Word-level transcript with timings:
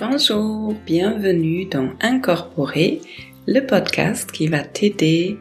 Bonjour, 0.00 0.72
bienvenue 0.86 1.66
dans 1.66 1.90
Incorporer, 2.00 3.02
le 3.46 3.60
podcast 3.66 4.32
qui 4.32 4.48
va 4.48 4.60
t'aider 4.60 5.36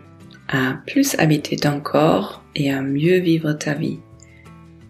à 0.50 0.82
plus 0.86 1.18
habiter 1.18 1.56
ton 1.56 1.80
corps 1.80 2.44
et 2.56 2.70
à 2.70 2.82
mieux 2.82 3.20
vivre 3.20 3.54
ta 3.54 3.74
vie. 3.74 4.00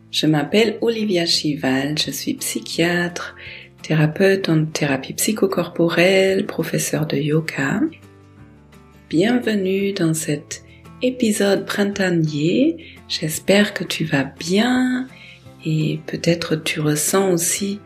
Je 0.09 0.25
m'appelle 0.25 0.79
Olivia 0.81 1.27
Chival, 1.27 1.99
je 1.99 2.09
suis 2.09 2.33
psychiatre, 2.33 3.35
thérapeute 3.83 4.49
en 4.49 4.65
thérapie 4.65 5.13
psychocorporelle, 5.13 6.47
professeur 6.47 7.05
de 7.05 7.17
yoga. 7.17 7.81
Bienvenue 9.07 9.93
dans 9.93 10.15
cet 10.15 10.63
épisode 11.03 11.67
printanier. 11.67 12.97
J'espère 13.07 13.75
que 13.75 13.83
tu 13.83 14.03
vas 14.03 14.23
bien 14.23 15.05
et 15.63 15.99
peut-être 16.07 16.55
tu 16.55 16.79
ressens 16.79 17.31
aussi 17.31 17.79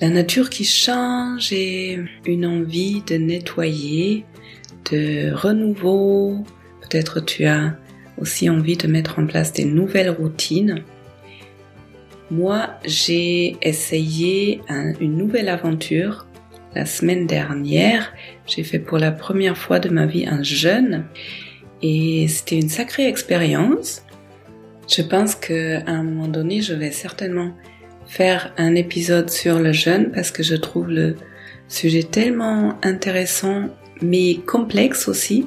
la 0.00 0.08
nature 0.08 0.48
qui 0.50 0.64
change 0.64 1.52
et 1.52 1.98
une 2.24 2.46
envie 2.46 3.02
de 3.02 3.16
nettoyer, 3.16 4.24
de 4.90 5.32
renouveau. 5.32 6.44
Peut-être 6.82 7.20
tu 7.20 7.44
as 7.46 7.76
aussi 8.16 8.48
envie 8.48 8.76
de 8.76 8.86
mettre 8.86 9.18
en 9.18 9.26
place 9.26 9.52
des 9.52 9.64
nouvelles 9.64 10.10
routines. 10.10 10.82
Moi, 12.30 12.70
j'ai 12.84 13.56
essayé 13.62 14.60
une 15.00 15.16
nouvelle 15.16 15.48
aventure 15.48 16.26
la 16.74 16.84
semaine 16.84 17.26
dernière. 17.26 18.12
J'ai 18.46 18.62
fait 18.62 18.78
pour 18.78 18.98
la 18.98 19.10
première 19.10 19.56
fois 19.56 19.80
de 19.80 19.88
ma 19.88 20.06
vie 20.06 20.26
un 20.26 20.42
jeûne 20.42 21.06
et 21.82 22.28
c'était 22.28 22.58
une 22.58 22.68
sacrée 22.68 23.08
expérience. 23.08 24.02
Je 24.88 25.02
pense 25.02 25.34
qu'à 25.34 25.82
un 25.86 26.02
moment 26.02 26.28
donné, 26.28 26.60
je 26.60 26.74
vais 26.74 26.92
certainement 26.92 27.52
faire 28.08 28.52
un 28.56 28.74
épisode 28.74 29.30
sur 29.30 29.60
le 29.60 29.72
jeûne 29.72 30.10
parce 30.10 30.30
que 30.30 30.42
je 30.42 30.56
trouve 30.56 30.88
le 30.88 31.16
sujet 31.68 32.02
tellement 32.02 32.78
intéressant 32.82 33.68
mais 34.00 34.36
complexe 34.46 35.08
aussi, 35.08 35.46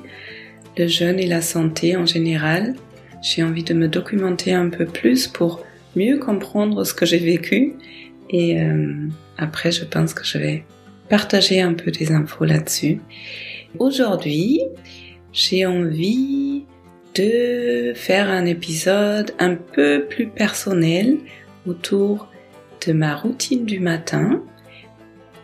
le 0.78 0.88
jeûne 0.88 1.20
et 1.20 1.28
la 1.28 1.42
santé 1.42 1.98
en 1.98 2.06
général. 2.06 2.76
J'ai 3.22 3.44
envie 3.44 3.64
de 3.64 3.74
me 3.74 3.88
documenter 3.88 4.54
un 4.54 4.70
peu 4.70 4.86
plus 4.86 5.28
pour 5.28 5.64
mieux 5.96 6.18
comprendre 6.18 6.84
ce 6.84 6.94
que 6.94 7.06
j'ai 7.06 7.18
vécu 7.18 7.74
et 8.30 8.62
euh, 8.62 8.94
après 9.38 9.72
je 9.72 9.84
pense 9.84 10.14
que 10.14 10.24
je 10.24 10.38
vais 10.38 10.64
partager 11.10 11.62
un 11.62 11.74
peu 11.74 11.92
des 11.92 12.12
infos 12.12 12.46
là-dessus. 12.46 13.02
Aujourd'hui, 13.80 14.62
j'ai 15.34 15.66
envie 15.66 16.66
de 17.16 17.94
faire 17.96 18.30
un 18.30 18.46
épisode 18.46 19.32
un 19.40 19.56
peu 19.56 20.06
plus 20.10 20.28
personnel 20.28 21.18
autour 21.68 22.31
de 22.86 22.94
ma 22.94 23.16
routine 23.16 23.66
du 23.66 23.80
matin. 23.80 24.44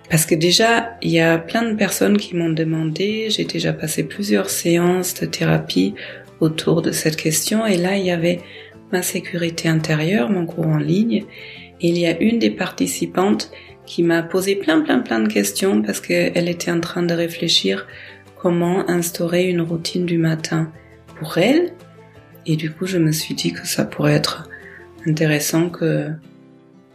Parce 0.10 0.26
que 0.26 0.36
déjà, 0.36 0.98
il 1.02 1.12
y 1.12 1.20
a 1.20 1.38
plein 1.38 1.64
de 1.70 1.76
personnes 1.76 2.18
qui 2.18 2.36
m'ont 2.36 2.50
demandé, 2.50 3.28
j'ai 3.30 3.44
déjà 3.44 3.74
passé 3.74 4.04
plusieurs 4.04 4.50
séances 4.50 5.14
de 5.16 5.26
thérapie 5.26 5.96
autour 6.40 6.82
de 6.82 6.92
cette 6.92 7.18
question 7.18 7.66
et 7.66 7.78
là, 7.78 7.98
il 7.98 8.06
y 8.06 8.12
avait 8.12 8.40
ma 8.92 9.02
sécurité 9.02 9.68
intérieure, 9.68 10.30
mon 10.30 10.46
cours 10.46 10.68
en 10.68 10.78
ligne. 10.78 11.26
Et 11.82 11.90
il 11.90 11.98
y 11.98 12.08
a 12.08 12.20
une 12.20 12.40
des 12.40 12.50
participantes 12.50 13.52
qui 13.86 14.04
m'a 14.04 14.24
posé 14.24 14.56
plein 14.56 14.82
plein 14.82 15.00
plein 15.00 15.20
de 15.20 15.32
questions 15.32 15.82
parce 15.82 16.02
qu'elle 16.02 16.50
était 16.50 16.72
en 16.72 16.80
train 16.80 17.04
de 17.04 17.14
réfléchir 17.14 17.88
comment 18.38 18.90
instaurer 18.90 19.46
une 19.50 19.62
routine 19.62 20.06
du 20.06 20.18
matin 20.18 20.72
pour 21.20 21.38
elle. 21.38 21.74
Et 22.46 22.56
du 22.56 22.72
coup, 22.72 22.86
je 22.86 22.98
me 22.98 23.12
suis 23.12 23.36
dit 23.36 23.52
que 23.52 23.68
ça 23.68 23.84
pourrait 23.84 24.14
être 24.14 24.50
intéressant 25.06 25.70
que 25.70 26.10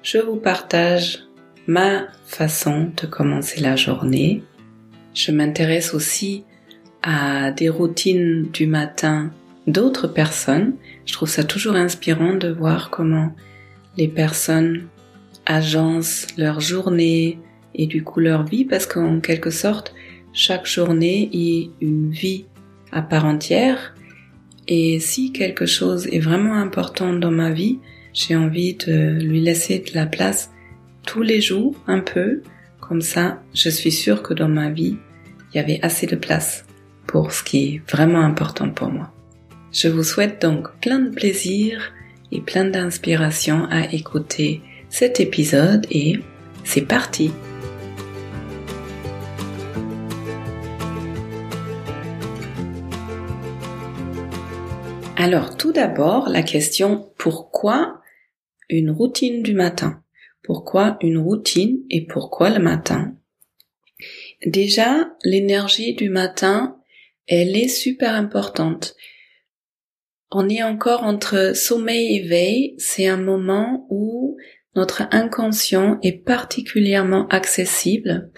je 0.03 0.19
vous 0.19 0.37
partage 0.37 1.21
ma 1.67 2.09
façon 2.25 2.91
de 3.01 3.07
commencer 3.07 3.61
la 3.61 3.77
journée. 3.77 4.43
Je 5.15 5.31
m'intéresse 5.31 5.95
aussi 5.95 6.45
à 7.03 7.51
des 7.53 7.69
routines 7.69 8.51
du 8.51 8.67
matin 8.67 9.31
d'autres 9.67 10.09
personnes. 10.09 10.75
Je 11.07 11.13
trouve 11.13 11.29
ça 11.29 11.45
toujours 11.45 11.77
inspirant 11.77 12.35
de 12.35 12.49
voir 12.49 12.91
comment 12.91 13.33
les 13.97 14.09
personnes 14.09 14.89
agencent 15.47 16.27
leur 16.37 16.61
journée 16.61 17.39
et 17.75 17.87
du 17.87 18.03
coup 18.03 18.21
leur 18.21 18.45
vie 18.45 18.65
parce 18.65 18.87
qu'en 18.87 19.21
quelque 19.21 19.51
sorte, 19.51 19.95
chaque 20.33 20.67
journée 20.67 21.31
est 21.33 21.71
une 21.85 22.11
vie 22.11 22.47
à 22.91 23.03
part 23.03 23.25
entière 23.25 23.95
et 24.69 25.01
si 25.01 25.33
quelque 25.33 25.67
chose 25.67 26.07
est 26.09 26.21
vraiment 26.21 26.55
important 26.55 27.13
dans 27.13 27.31
ma 27.31 27.51
vie, 27.51 27.79
j'ai 28.13 28.37
envie 28.37 28.75
de 28.75 29.19
lui 29.21 29.41
laisser 29.41 29.79
de 29.79 29.95
la 29.95 30.07
place 30.07 30.51
tous 31.07 31.23
les 31.23 31.41
jours 31.41 31.75
un 31.87 32.01
peu. 32.01 32.43
Comme 32.81 33.01
ça, 33.01 33.43
je 33.55 33.69
suis 33.69 33.93
sûre 33.93 34.23
que 34.23 34.35
dans 34.35 34.49
ma 34.49 34.71
vie, 34.71 34.97
il 35.53 35.57
y 35.57 35.61
avait 35.61 35.81
assez 35.83 36.07
de 36.07 36.17
place 36.17 36.65
pour 37.07 37.33
ce 37.33 37.43
qui 37.43 37.65
est 37.65 37.91
vraiment 37.91 38.21
important 38.21 38.71
pour 38.71 38.89
moi. 38.91 39.13
Je 39.73 39.89
vous 39.89 40.03
souhaite 40.03 40.43
donc 40.43 40.69
plein 40.81 40.99
de 40.99 41.11
plaisir 41.11 41.93
et 42.31 42.41
plein 42.41 42.65
d'inspiration 42.65 43.67
à 43.71 43.93
écouter 43.93 44.61
cet 44.89 45.21
épisode 45.21 45.87
et 45.91 46.21
c'est 46.65 46.83
parti 46.83 47.33
Alors 55.17 55.57
tout 55.57 55.71
d'abord, 55.71 56.29
la 56.29 56.43
question 56.43 57.09
pourquoi 57.17 58.02
une 58.79 58.91
routine 58.91 59.43
du 59.43 59.55
matin. 59.55 60.03
Pourquoi 60.43 60.99
une 61.01 61.19
routine 61.19 61.83
et 61.91 62.05
pourquoi 62.07 62.51
le 62.51 62.63
matin? 62.63 63.17
Déjà, 64.45 65.11
l'énergie 65.25 65.95
du 65.95 66.09
matin, 66.09 66.77
elle 67.27 67.57
est 67.57 67.69
super 67.69 68.15
importante. 68.15 68.97
On 70.31 70.49
est 70.49 70.63
encore 70.63 71.05
entre 71.05 71.55
sommeil 71.55 72.17
et 72.17 72.23
veille, 72.27 72.75
c'est 72.79 73.07
un 73.07 73.19
moment 73.19 73.87
où 73.91 74.37
notre 74.75 75.03
inconscient 75.11 75.99
est 76.03 76.25
particulièrement 76.25 77.29
accessible 77.29 78.31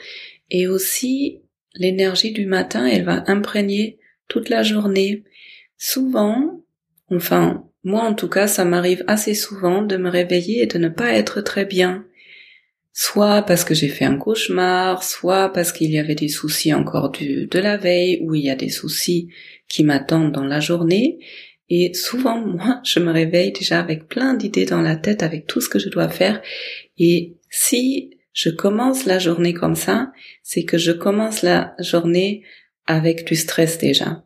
et 0.51 0.67
aussi 0.67 1.43
l'énergie 1.75 2.33
du 2.33 2.47
matin, 2.47 2.87
elle 2.87 3.05
va 3.05 3.25
imprégner 3.29 3.99
toute 4.29 4.49
la 4.49 4.63
journée. 4.63 5.25
Souvent, 5.77 6.65
enfin, 7.11 7.69
moi, 7.85 8.03
en 8.03 8.15
tout 8.15 8.29
cas, 8.29 8.47
ça 8.47 8.65
m'arrive 8.65 9.05
assez 9.07 9.35
souvent 9.35 9.83
de 9.83 9.97
me 9.99 10.09
réveiller 10.09 10.63
et 10.63 10.67
de 10.67 10.79
ne 10.79 10.89
pas 10.89 11.13
être 11.13 11.43
très 11.43 11.67
bien. 11.67 12.07
Soit 12.93 13.43
parce 13.43 13.65
que 13.65 13.75
j'ai 13.75 13.89
fait 13.89 14.07
un 14.07 14.17
cauchemar, 14.17 15.03
soit 15.03 15.53
parce 15.53 15.71
qu'il 15.71 15.91
y 15.91 15.99
avait 15.99 16.15
des 16.15 16.29
soucis 16.29 16.73
encore 16.73 17.11
de 17.11 17.59
la 17.59 17.77
veille, 17.77 18.21
ou 18.23 18.35
il 18.35 18.45
y 18.45 18.51
a 18.51 18.57
des 18.57 18.71
soucis 18.71 19.29
qui 19.69 19.85
m'attendent 19.85 20.33
dans 20.33 20.45
la 20.45 20.61
journée. 20.61 21.19
Et 21.69 21.93
souvent, 21.93 22.39
moi, 22.47 22.81
je 22.85 23.01
me 23.01 23.13
réveille 23.13 23.53
déjà 23.53 23.81
avec 23.81 24.09
plein 24.09 24.35
d'idées 24.35 24.65
dans 24.65 24.81
la 24.81 24.97
tête, 24.97 25.23
avec 25.23 25.47
tout 25.47 25.61
ce 25.61 25.69
que 25.69 25.79
je 25.79 25.91
dois 25.91 26.09
faire. 26.09 26.41
Et 26.97 27.37
si 27.51 28.17
je 28.33 28.49
commence 28.49 29.05
la 29.05 29.19
journée 29.19 29.53
comme 29.53 29.77
ça, 29.77 30.11
c'est 30.43 30.65
que 30.65 30.79
je 30.79 30.93
commence 30.93 31.43
la 31.43 31.75
journée 31.79 32.43
avec 32.87 33.27
du 33.27 33.37
stress 33.37 33.77
déjà. 33.77 34.25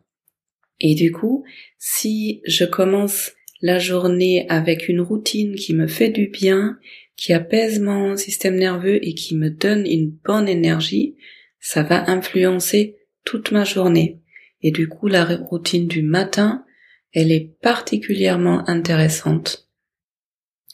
Et 0.79 0.95
du 0.95 1.11
coup, 1.11 1.43
si 1.77 2.41
je 2.45 2.63
commence 2.63 3.31
la 3.61 3.79
journée 3.79 4.45
avec 4.49 4.87
une 4.87 5.01
routine 5.01 5.55
qui 5.55 5.73
me 5.73 5.87
fait 5.87 6.09
du 6.09 6.27
bien, 6.27 6.77
qui 7.15 7.33
apaise 7.33 7.79
mon 7.79 8.15
système 8.15 8.55
nerveux 8.55 9.05
et 9.05 9.13
qui 9.13 9.35
me 9.35 9.49
donne 9.49 9.85
une 9.85 10.09
bonne 10.09 10.47
énergie, 10.47 11.15
ça 11.59 11.83
va 11.83 12.09
influencer 12.09 12.95
toute 13.25 13.51
ma 13.51 13.65
journée. 13.65 14.19
Et 14.61 14.71
du 14.71 14.87
coup, 14.87 15.07
la 15.07 15.25
routine 15.25 15.87
du 15.87 16.01
matin, 16.01 16.65
elle 17.13 17.31
est 17.31 17.55
particulièrement 17.61 18.67
intéressante. 18.69 19.67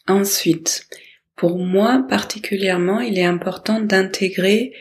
Ensuite, 0.08 0.88
pour 1.36 1.58
moi 1.58 2.06
particulièrement, 2.08 3.00
il 3.00 3.18
est 3.18 3.26
important 3.26 3.80
d'intégrer 3.80 4.74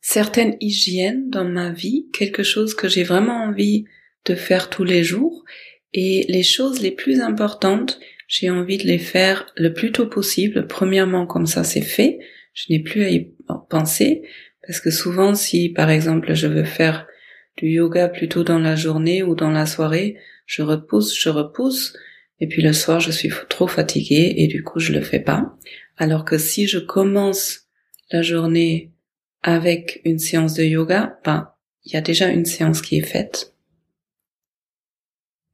certaines 0.00 0.56
hygiènes 0.60 1.30
dans 1.30 1.44
ma 1.44 1.70
vie, 1.70 2.08
quelque 2.12 2.42
chose 2.42 2.74
que 2.74 2.88
j'ai 2.88 3.04
vraiment 3.04 3.44
envie 3.44 3.84
de 4.24 4.34
faire 4.34 4.70
tous 4.70 4.84
les 4.84 5.04
jours 5.04 5.44
et 5.94 6.26
les 6.28 6.42
choses 6.42 6.82
les 6.82 6.90
plus 6.90 7.20
importantes, 7.20 8.00
j'ai 8.26 8.50
envie 8.50 8.78
de 8.78 8.84
les 8.84 8.98
faire 8.98 9.46
le 9.56 9.72
plus 9.72 9.92
tôt 9.92 10.06
possible. 10.06 10.66
Premièrement, 10.66 11.24
comme 11.24 11.46
ça 11.46 11.62
c'est 11.62 11.80
fait, 11.80 12.18
je 12.52 12.64
n'ai 12.70 12.80
plus 12.80 13.04
à 13.04 13.10
y 13.10 13.30
penser, 13.70 14.22
parce 14.66 14.80
que 14.80 14.90
souvent 14.90 15.34
si 15.34 15.68
par 15.70 15.88
exemple 15.88 16.34
je 16.34 16.48
veux 16.48 16.64
faire 16.64 17.06
du 17.56 17.68
yoga 17.68 18.08
plutôt 18.08 18.42
dans 18.42 18.58
la 18.58 18.74
journée 18.74 19.22
ou 19.22 19.36
dans 19.36 19.50
la 19.50 19.66
soirée, 19.66 20.16
je 20.46 20.62
repousse, 20.62 21.16
je 21.16 21.28
repousse, 21.28 21.96
et 22.40 22.48
puis 22.48 22.60
le 22.60 22.72
soir 22.72 22.98
je 22.98 23.12
suis 23.12 23.30
trop 23.48 23.68
fatiguée 23.68 24.34
et 24.38 24.48
du 24.48 24.64
coup 24.64 24.80
je 24.80 24.92
le 24.92 25.00
fais 25.00 25.20
pas. 25.20 25.56
Alors 25.96 26.24
que 26.24 26.38
si 26.38 26.66
je 26.66 26.80
commence 26.80 27.68
la 28.10 28.22
journée 28.22 28.90
avec 29.42 30.00
une 30.04 30.18
séance 30.18 30.54
de 30.54 30.64
yoga, 30.64 31.20
ben, 31.24 31.50
il 31.84 31.92
y 31.92 31.96
a 31.96 32.00
déjà 32.00 32.28
une 32.28 32.46
séance 32.46 32.82
qui 32.82 32.98
est 32.98 33.06
faite. 33.06 33.53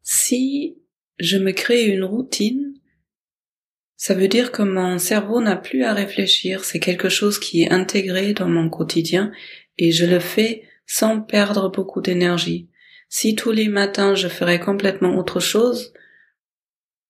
Si 0.03 0.79
je 1.19 1.37
me 1.37 1.53
crée 1.53 1.87
une 1.87 2.05
routine, 2.05 2.75
ça 3.97 4.15
veut 4.15 4.29
dire 4.29 4.51
que 4.51 4.63
mon 4.63 4.99
cerveau 4.99 5.41
n'a 5.41 5.57
plus 5.57 5.85
à 5.85 5.93
réfléchir, 5.93 6.65
c'est 6.65 6.81
quelque 6.81 7.11
chose 7.11 7.39
qui 7.39 7.63
est 7.63 7.71
intégré 7.71 8.33
dans 8.33 8.49
mon 8.49 8.71
quotidien 8.71 9.31
et 9.77 9.93
je 9.93 10.07
le 10.07 10.21
fais 10.21 10.63
sans 10.87 11.21
perdre 11.21 11.71
beaucoup 11.71 12.01
d'énergie. 12.01 12.69
Si 13.09 13.35
tous 13.35 13.51
les 13.51 13.69
matins 13.69 14.15
je 14.15 14.29
ferais 14.29 14.59
complètement 14.59 15.17
autre 15.19 15.41
chose, 15.41 15.93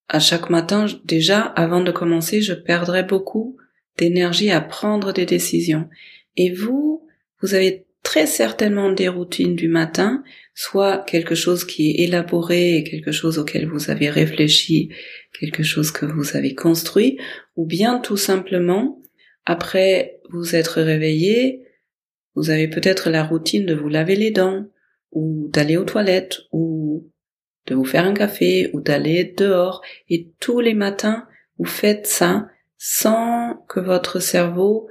à 0.09 0.19
chaque 0.19 0.51
matin, 0.51 0.87
déjà, 1.05 1.41
avant 1.41 1.81
de 1.81 1.93
commencer, 1.93 2.43
je 2.43 2.55
perdrais 2.55 3.05
beaucoup 3.05 3.57
d'énergie 3.97 4.51
à 4.51 4.61
prendre 4.61 5.13
des 5.13 5.25
décisions. 5.25 5.89
Et 6.37 6.53
vous, 6.53 7.07
vous 7.41 7.55
avez 7.55 7.87
très 8.03 8.27
certainement 8.27 8.91
des 8.91 9.09
routines 9.09 9.55
du 9.55 9.69
matin, 9.69 10.25
soit 10.63 10.99
quelque 10.99 11.35
chose 11.35 11.65
qui 11.65 11.89
est 11.89 12.05
élaboré 12.05 12.85
quelque 12.85 13.13
chose 13.13 13.39
auquel 13.39 13.67
vous 13.67 13.91
avez 13.91 14.11
réfléchi, 14.11 14.91
quelque 15.41 15.63
chose 15.63 15.91
que 15.91 16.05
vous 16.05 16.37
avez 16.37 16.55
construit, 16.55 17.19
ou 17.57 17.65
bien 17.65 17.99
tout 17.99 18.19
simplement, 18.19 19.01
après 19.47 20.21
vous 20.29 20.55
être 20.55 20.83
réveillé, 20.83 21.63
vous 22.35 22.51
avez 22.51 22.69
peut-être 22.69 23.09
la 23.09 23.25
routine 23.25 23.65
de 23.65 23.75
vous 23.75 23.89
laver 23.89 24.17
les 24.17 24.33
dents, 24.33 24.67
ou 25.13 25.49
d'aller 25.49 25.79
aux 25.79 25.87
toilettes, 25.87 26.41
ou 26.53 27.11
de 27.67 27.75
vous 27.75 27.87
faire 27.87 28.05
un 28.05 28.13
café, 28.13 28.69
ou 28.75 28.83
d'aller 28.83 29.25
dehors, 29.25 29.81
et 30.11 30.29
tous 30.41 30.61
les 30.61 30.75
matins, 30.75 31.27
vous 31.57 31.65
faites 31.65 32.07
ça 32.07 32.49
sans 32.77 33.65
que 33.67 33.81
votre 33.81 34.21
cerveau 34.21 34.91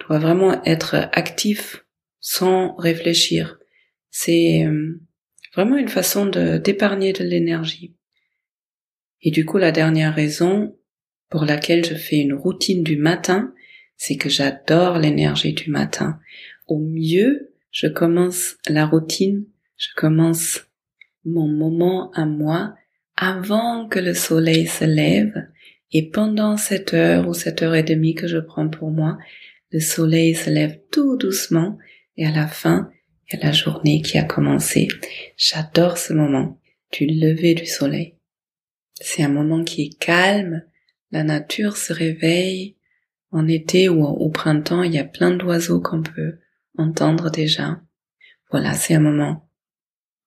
doit 0.00 0.20
vraiment 0.20 0.64
être 0.64 1.10
actif 1.12 1.84
sans 2.18 2.74
réfléchir. 2.76 3.58
C'est 4.14 4.66
euh, 4.66 5.00
vraiment 5.54 5.78
une 5.78 5.88
façon 5.88 6.26
d'épargner 6.26 7.14
de 7.14 7.24
l'énergie. 7.24 7.96
Et 9.22 9.30
du 9.30 9.46
coup, 9.46 9.56
la 9.56 9.72
dernière 9.72 10.14
raison 10.14 10.76
pour 11.30 11.46
laquelle 11.46 11.84
je 11.84 11.94
fais 11.94 12.18
une 12.18 12.34
routine 12.34 12.84
du 12.84 12.96
matin, 12.96 13.54
c'est 13.96 14.16
que 14.16 14.28
j'adore 14.28 14.98
l'énergie 14.98 15.54
du 15.54 15.70
matin. 15.70 16.20
Au 16.66 16.78
mieux, 16.78 17.54
je 17.70 17.86
commence 17.86 18.58
la 18.68 18.84
routine, 18.84 19.46
je 19.78 19.88
commence 19.96 20.66
mon 21.24 21.48
moment 21.48 22.10
à 22.12 22.26
moi 22.26 22.74
avant 23.16 23.88
que 23.88 23.98
le 23.98 24.12
soleil 24.12 24.66
se 24.66 24.84
lève 24.84 25.48
et 25.90 26.10
pendant 26.10 26.58
cette 26.58 26.92
heure 26.92 27.28
ou 27.28 27.34
cette 27.34 27.62
heure 27.62 27.74
et 27.74 27.82
demie 27.82 28.14
que 28.14 28.26
je 28.26 28.38
prends 28.38 28.68
pour 28.68 28.90
moi, 28.90 29.16
le 29.70 29.80
soleil 29.80 30.34
se 30.34 30.50
lève 30.50 30.78
tout 30.90 31.16
doucement 31.16 31.78
et 32.18 32.26
à 32.26 32.30
la 32.30 32.46
fin, 32.46 32.90
la 33.40 33.52
journée 33.52 34.02
qui 34.02 34.18
a 34.18 34.24
commencé. 34.24 34.88
J'adore 35.36 35.98
ce 35.98 36.12
moment 36.12 36.60
du 36.92 37.06
lever 37.06 37.54
du 37.54 37.66
soleil. 37.66 38.16
C'est 39.00 39.22
un 39.22 39.28
moment 39.28 39.64
qui 39.64 39.82
est 39.82 39.98
calme, 39.98 40.64
la 41.10 41.24
nature 41.24 41.76
se 41.76 41.92
réveille. 41.92 42.76
En 43.30 43.48
été 43.48 43.88
ou 43.88 44.04
au 44.04 44.28
printemps, 44.28 44.82
il 44.82 44.92
y 44.92 44.98
a 44.98 45.04
plein 45.04 45.30
d'oiseaux 45.30 45.80
qu'on 45.80 46.02
peut 46.02 46.38
entendre 46.76 47.30
déjà. 47.30 47.80
Voilà, 48.50 48.74
c'est 48.74 48.94
un 48.94 49.00
moment 49.00 49.48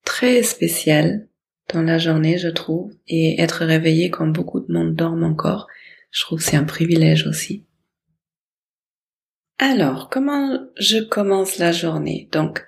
très 0.03 0.41
spécial 0.41 1.27
dans 1.73 1.81
la 1.81 1.97
journée, 1.97 2.37
je 2.37 2.47
trouve, 2.47 2.93
et 3.07 3.41
être 3.41 3.65
réveillé 3.65 4.09
quand 4.09 4.27
beaucoup 4.27 4.59
de 4.59 4.71
monde 4.71 4.95
dorment 4.95 5.23
encore, 5.23 5.67
je 6.11 6.21
trouve 6.21 6.41
c'est 6.41 6.57
un 6.57 6.63
privilège 6.63 7.27
aussi. 7.27 7.65
Alors, 9.57 10.09
comment 10.09 10.59
je 10.77 10.99
commence 10.99 11.57
la 11.57 11.71
journée? 11.71 12.29
Donc, 12.31 12.65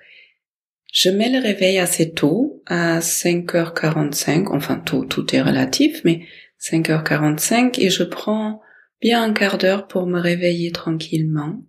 je 1.00 1.10
mets 1.10 1.30
le 1.30 1.38
réveil 1.38 1.78
assez 1.78 2.10
tôt, 2.10 2.60
à 2.66 2.98
5h45, 2.98 4.48
enfin 4.48 4.80
tôt, 4.80 5.04
tout 5.04 5.32
est 5.32 5.40
relatif, 5.40 6.00
mais 6.02 6.22
5h45, 6.60 7.78
et 7.78 7.88
je 7.88 8.02
prends 8.02 8.60
bien 9.00 9.22
un 9.22 9.32
quart 9.32 9.58
d'heure 9.58 9.86
pour 9.86 10.08
me 10.08 10.18
réveiller 10.18 10.72
tranquillement. 10.72 11.62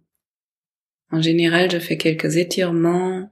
En 1.12 1.22
général, 1.22 1.70
je 1.70 1.78
fais 1.78 1.96
quelques 1.96 2.38
étirements, 2.38 3.32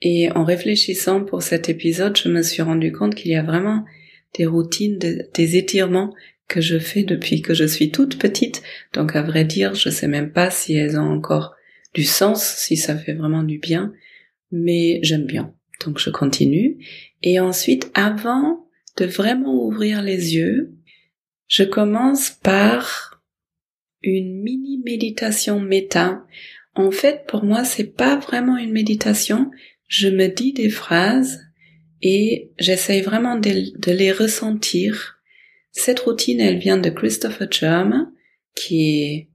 et 0.00 0.30
en 0.30 0.44
réfléchissant 0.44 1.24
pour 1.24 1.42
cet 1.42 1.68
épisode, 1.68 2.16
je 2.16 2.28
me 2.28 2.42
suis 2.42 2.62
rendu 2.62 2.92
compte 2.92 3.16
qu'il 3.16 3.32
y 3.32 3.36
a 3.36 3.42
vraiment 3.42 3.84
des 4.36 4.46
routines, 4.46 5.00
des 5.00 5.56
étirements 5.56 6.14
que 6.46 6.60
je 6.60 6.78
fais 6.78 7.02
depuis 7.02 7.42
que 7.42 7.52
je 7.52 7.64
suis 7.64 7.90
toute 7.90 8.16
petite. 8.16 8.62
Donc 8.92 9.16
à 9.16 9.22
vrai 9.22 9.44
dire, 9.44 9.74
je 9.74 9.90
sais 9.90 10.06
même 10.06 10.30
pas 10.30 10.52
si 10.52 10.76
elles 10.76 11.00
ont 11.00 11.12
encore 11.12 11.56
du 11.94 12.04
sens, 12.04 12.44
si 12.44 12.76
ça 12.76 12.96
fait 12.96 13.14
vraiment 13.14 13.42
du 13.42 13.58
bien, 13.58 13.92
mais 14.50 15.00
j'aime 15.02 15.26
bien. 15.26 15.54
Donc 15.84 15.98
je 15.98 16.10
continue. 16.10 16.78
Et 17.22 17.40
ensuite, 17.40 17.90
avant 17.94 18.66
de 18.96 19.04
vraiment 19.04 19.64
ouvrir 19.64 20.02
les 20.02 20.34
yeux, 20.34 20.74
je 21.46 21.62
commence 21.62 22.30
par 22.30 23.22
une 24.02 24.42
mini 24.42 24.82
méditation 24.84 25.60
méta. 25.60 26.24
En 26.74 26.90
fait, 26.90 27.24
pour 27.26 27.44
moi, 27.44 27.64
c'est 27.64 27.92
pas 27.94 28.16
vraiment 28.16 28.56
une 28.56 28.72
méditation. 28.72 29.50
Je 29.86 30.08
me 30.08 30.28
dis 30.28 30.52
des 30.52 30.70
phrases 30.70 31.40
et 32.02 32.52
j'essaye 32.58 33.02
vraiment 33.02 33.36
de 33.36 33.90
les 33.90 34.12
ressentir 34.12 35.18
cette 35.78 36.00
routine, 36.00 36.40
elle 36.40 36.58
vient 36.58 36.76
de 36.76 36.90
Christopher 36.90 37.50
Germ, 37.50 38.12
qui 38.54 39.02
est 39.02 39.28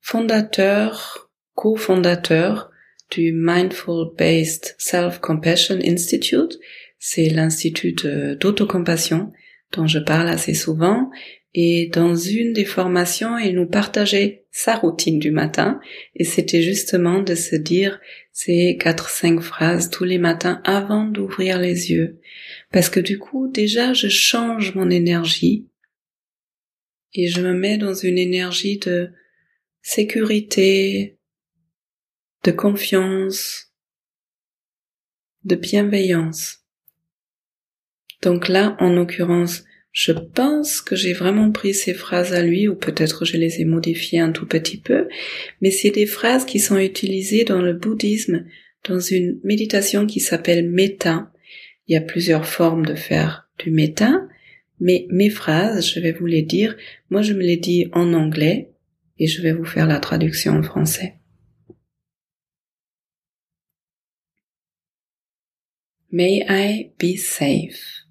fondateur, 0.00 1.30
cofondateur 1.54 2.70
du 3.10 3.32
Mindful 3.32 4.14
Based 4.16 4.74
Self-Compassion 4.78 5.78
Institute. 5.84 6.58
C'est 6.98 7.28
l'institut 7.28 7.92
d'autocompassion 8.40 9.32
dont 9.72 9.86
je 9.86 9.98
parle 9.98 10.28
assez 10.28 10.54
souvent. 10.54 11.10
Et 11.54 11.88
dans 11.92 12.16
une 12.16 12.52
des 12.52 12.64
formations, 12.64 13.38
il 13.38 13.54
nous 13.54 13.66
partageait 13.66 14.44
sa 14.50 14.74
routine 14.74 15.18
du 15.18 15.30
matin. 15.30 15.80
Et 16.16 16.24
c'était 16.24 16.62
justement 16.62 17.22
de 17.22 17.34
se 17.34 17.54
dire 17.54 18.00
ces 18.32 18.76
quatre, 18.78 19.08
cinq 19.08 19.40
phrases 19.40 19.90
tous 19.90 20.04
les 20.04 20.18
matins 20.18 20.60
avant 20.64 21.04
d'ouvrir 21.04 21.60
les 21.60 21.92
yeux. 21.92 22.20
Parce 22.72 22.88
que 22.88 23.00
du 23.00 23.18
coup, 23.18 23.48
déjà, 23.48 23.92
je 23.92 24.08
change 24.08 24.74
mon 24.74 24.90
énergie 24.90 25.68
et 27.14 27.28
je 27.28 27.40
me 27.40 27.54
mets 27.54 27.78
dans 27.78 27.94
une 27.94 28.18
énergie 28.18 28.78
de 28.78 29.10
sécurité, 29.82 31.13
de 32.44 32.50
confiance, 32.50 33.72
de 35.44 35.56
bienveillance. 35.56 36.60
Donc 38.22 38.48
là, 38.48 38.76
en 38.80 38.90
l'occurrence, 38.90 39.64
je 39.92 40.12
pense 40.12 40.80
que 40.80 40.96
j'ai 40.96 41.12
vraiment 41.12 41.52
pris 41.52 41.74
ces 41.74 41.94
phrases 41.94 42.32
à 42.32 42.42
lui, 42.42 42.68
ou 42.68 42.74
peut-être 42.74 43.24
je 43.24 43.36
les 43.36 43.60
ai 43.60 43.64
modifiées 43.64 44.20
un 44.20 44.32
tout 44.32 44.46
petit 44.46 44.78
peu, 44.78 45.08
mais 45.60 45.70
c'est 45.70 45.90
des 45.90 46.06
phrases 46.06 46.44
qui 46.44 46.58
sont 46.58 46.78
utilisées 46.78 47.44
dans 47.44 47.62
le 47.62 47.74
bouddhisme, 47.74 48.44
dans 48.88 49.00
une 49.00 49.40
méditation 49.44 50.06
qui 50.06 50.20
s'appelle 50.20 50.68
Metta, 50.68 51.30
il 51.86 51.94
y 51.94 51.96
a 51.96 52.00
plusieurs 52.00 52.46
formes 52.46 52.86
de 52.86 52.94
faire 52.94 53.48
du 53.58 53.70
méta, 53.70 54.26
mais 54.80 55.06
mes 55.10 55.30
phrases, 55.30 55.86
je 55.86 56.00
vais 56.00 56.12
vous 56.12 56.26
les 56.26 56.42
dire. 56.42 56.76
Moi, 57.10 57.22
je 57.22 57.34
me 57.34 57.42
les 57.42 57.56
dis 57.56 57.88
en 57.92 58.14
anglais 58.14 58.70
et 59.18 59.26
je 59.26 59.42
vais 59.42 59.52
vous 59.52 59.64
faire 59.64 59.86
la 59.86 60.00
traduction 60.00 60.52
en 60.52 60.62
français. 60.62 61.14
May 66.16 66.44
I 66.48 66.92
be 66.96 67.16
safe? 67.16 68.04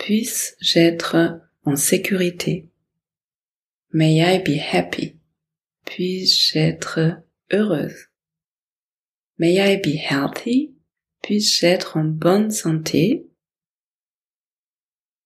Puisse-je 0.00 0.76
être 0.76 1.40
en 1.64 1.76
sécurité? 1.76 2.68
May 3.92 4.20
I 4.20 4.38
be 4.38 4.58
happy? 4.58 5.20
Puisse-je 5.86 6.58
être 6.58 7.22
heureuse? 7.52 8.08
May 9.38 9.60
I 9.60 9.76
be 9.76 9.94
healthy? 9.94 10.74
Puisse-je 11.22 11.64
être 11.64 11.96
en 11.96 12.06
bonne 12.18 12.50
santé? 12.50 13.24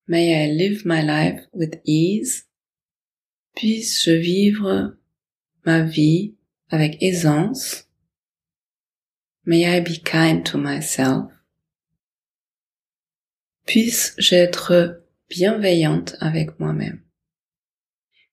May 0.07 0.35
I 0.35 0.53
live 0.53 0.85
my 0.85 1.01
life 1.01 1.47
with 1.55 1.81
ease? 1.87 2.45
Puisse-je 3.57 4.21
vivre 4.21 4.99
ma 5.65 5.81
vie 5.81 6.35
avec 6.71 7.01
aisance? 7.01 7.87
May 9.47 9.65
I 9.65 9.81
be 9.81 9.97
kind 10.05 10.45
to 10.45 10.59
myself? 10.59 11.33
Puisse-je 13.69 14.35
être 14.35 15.03
bienveillante 15.29 16.17
avec 16.21 16.59
moi-même. 16.59 17.03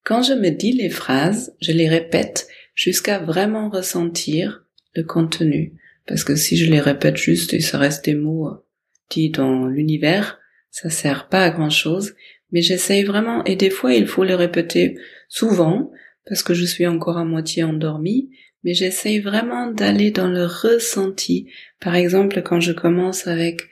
Quand 0.05 0.23
je 0.23 0.31
me 0.31 0.49
dis 0.49 0.71
les 0.71 0.89
phrases, 0.89 1.53
je 1.59 1.73
les 1.73 1.89
répète 1.89 2.47
jusqu'à 2.73 3.19
vraiment 3.19 3.69
ressentir 3.69 4.63
le 4.93 5.03
contenu. 5.03 5.73
Parce 6.07 6.23
que 6.23 6.37
si 6.37 6.55
je 6.55 6.71
les 6.71 6.79
répète 6.79 7.17
juste 7.17 7.53
et 7.53 7.59
ça 7.59 7.77
reste 7.77 8.05
des 8.05 8.15
mots 8.15 8.47
euh, 8.47 8.65
dits 9.09 9.29
dans 9.29 9.67
l'univers, 9.67 10.39
ça 10.71 10.89
sert 10.89 11.27
pas 11.27 11.43
à 11.43 11.49
grand 11.49 11.69
chose. 11.69 12.15
Mais 12.53 12.61
j'essaye 12.61 13.03
vraiment, 13.03 13.43
et 13.43 13.57
des 13.57 13.69
fois 13.69 13.93
il 13.93 14.07
faut 14.07 14.23
les 14.23 14.35
répéter 14.35 14.97
souvent, 15.27 15.91
parce 16.25 16.43
que 16.43 16.53
je 16.53 16.63
suis 16.63 16.87
encore 16.87 17.17
à 17.17 17.25
moitié 17.25 17.65
endormie, 17.65 18.29
mais 18.63 18.73
j'essaye 18.73 19.19
vraiment 19.19 19.69
d'aller 19.69 20.11
dans 20.11 20.29
le 20.29 20.45
ressenti. 20.45 21.49
Par 21.81 21.95
exemple, 21.95 22.41
quand 22.41 22.61
je 22.61 22.71
commence 22.71 23.27
avec 23.27 23.63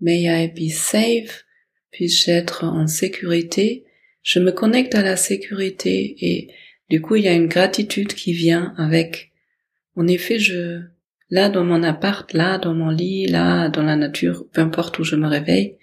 May 0.00 0.22
I 0.22 0.48
be 0.48 0.70
safe, 0.70 1.44
puis-je 1.90 2.30
être 2.30 2.64
en 2.64 2.86
sécurité, 2.86 3.84
je 4.22 4.38
me 4.38 4.52
connecte 4.52 4.94
à 4.94 5.02
la 5.02 5.16
sécurité 5.16 6.16
et 6.20 6.48
du 6.88 7.00
coup 7.00 7.16
il 7.16 7.24
y 7.24 7.28
a 7.28 7.34
une 7.34 7.48
gratitude 7.48 8.14
qui 8.14 8.32
vient 8.32 8.74
avec. 8.76 9.32
En 9.96 10.06
effet, 10.06 10.38
je 10.38 10.80
là 11.30 11.48
dans 11.48 11.64
mon 11.64 11.82
appart, 11.82 12.32
là 12.32 12.58
dans 12.58 12.74
mon 12.74 12.90
lit, 12.90 13.26
là 13.26 13.68
dans 13.68 13.82
la 13.82 13.96
nature, 13.96 14.46
peu 14.52 14.60
importe 14.60 14.98
où 14.98 15.04
je 15.04 15.16
me 15.16 15.28
réveille, 15.28 15.76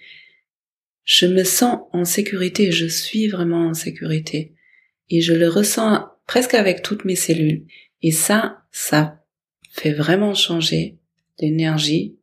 je 1.04 1.26
me 1.26 1.44
sens 1.44 1.80
en 1.92 2.04
sécurité, 2.04 2.70
je 2.72 2.86
suis 2.86 3.28
vraiment 3.28 3.68
en 3.68 3.74
sécurité 3.74 4.54
et 5.10 5.20
je 5.20 5.32
le 5.32 5.48
ressens 5.48 6.06
presque 6.26 6.54
avec 6.54 6.82
toutes 6.82 7.04
mes 7.04 7.16
cellules. 7.16 7.64
Et 8.02 8.12
ça, 8.12 8.62
ça 8.70 9.24
fait 9.70 9.92
vraiment 9.92 10.34
changer 10.34 10.98
l'énergie 11.40 12.17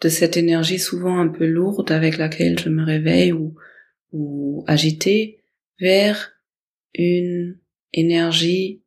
de 0.00 0.08
cette 0.08 0.36
énergie 0.36 0.78
souvent 0.78 1.18
un 1.18 1.28
peu 1.28 1.46
lourde 1.46 1.92
avec 1.92 2.16
laquelle 2.16 2.58
je 2.58 2.68
me 2.68 2.84
réveille 2.84 3.32
ou, 3.32 3.54
agitée 4.66 5.42
vers 5.78 6.32
une 6.94 7.58
énergie 7.92 8.82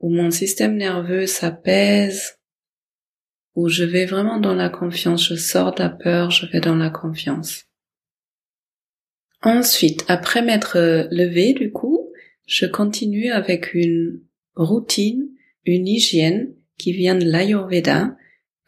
où 0.00 0.10
mon 0.10 0.30
système 0.30 0.76
nerveux 0.76 1.26
s'apaise, 1.26 2.38
où 3.54 3.68
je 3.68 3.84
vais 3.84 4.06
vraiment 4.06 4.40
dans 4.40 4.54
la 4.54 4.70
confiance, 4.70 5.28
je 5.28 5.34
sors 5.34 5.74
de 5.74 5.82
la 5.82 5.90
peur, 5.90 6.30
je 6.30 6.46
vais 6.46 6.60
dans 6.60 6.76
la 6.76 6.88
confiance. 6.88 7.66
Ensuite, 9.42 10.04
après 10.08 10.42
m'être 10.42 11.08
levé 11.10 11.52
du 11.52 11.70
coup, 11.70 12.10
je 12.46 12.66
continue 12.66 13.30
avec 13.30 13.74
une 13.74 14.22
routine, 14.54 15.28
une 15.64 15.86
hygiène 15.86 16.54
qui 16.78 16.92
vient 16.92 17.14
de 17.14 17.24
l'Ayurveda, 17.24 18.16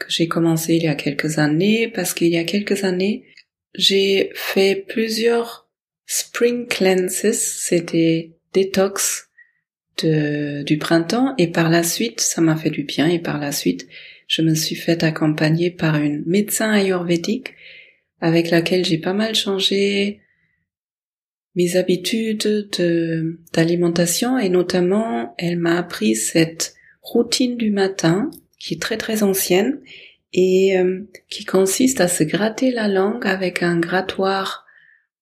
que 0.05 0.11
j'ai 0.11 0.29
commencé 0.29 0.75
il 0.75 0.83
y 0.83 0.89
a 0.89 0.95
quelques 0.95 1.39
années, 1.39 1.89
parce 1.89 2.15
qu'il 2.15 2.29
y 2.29 2.39
a 2.39 2.45
quelques 2.45 2.85
années, 2.85 3.25
j'ai 3.75 4.31
fait 4.35 4.85
plusieurs 4.89 5.69
spring 6.07 6.67
cleanses, 6.67 7.33
c'était 7.33 8.33
détox 8.53 9.29
de, 10.03 10.63
du 10.63 10.79
printemps, 10.79 11.35
et 11.39 11.49
par 11.49 11.71
la 11.71 11.83
suite, 11.83 12.21
ça 12.21 12.41
m'a 12.41 12.57
fait 12.57 12.71
du 12.71 12.85
bien, 12.85 13.07
et 13.07 13.19
par 13.19 13.39
la 13.39 13.53
suite, 13.53 13.87
je 14.27 14.43
me 14.43 14.55
suis 14.55 14.77
fait 14.77 15.03
accompagner 15.05 15.71
par 15.71 15.97
une 15.97 16.23
médecin 16.27 16.73
ayurvédique 16.73 17.55
avec 18.21 18.51
laquelle 18.51 18.85
j'ai 18.85 18.99
pas 18.99 19.13
mal 19.13 19.35
changé 19.35 20.21
mes 21.55 21.77
habitudes 21.77 22.71
d'alimentation 23.53 24.39
et 24.39 24.49
notamment 24.49 25.35
elle 25.37 25.59
m'a 25.59 25.77
appris 25.77 26.15
cette 26.15 26.75
routine 27.03 27.57
du 27.57 27.71
matin 27.71 28.31
qui 28.63 28.75
est 28.75 28.81
très 28.81 28.97
très 28.97 29.25
ancienne 29.25 29.81
et 30.33 30.79
euh, 30.79 31.01
qui 31.29 31.45
consiste 31.45 32.01
à 32.01 32.07
se 32.07 32.23
gratter 32.23 32.71
la 32.71 32.87
langue 32.87 33.27
avec 33.27 33.61
un 33.63 33.79
grattoir 33.81 34.65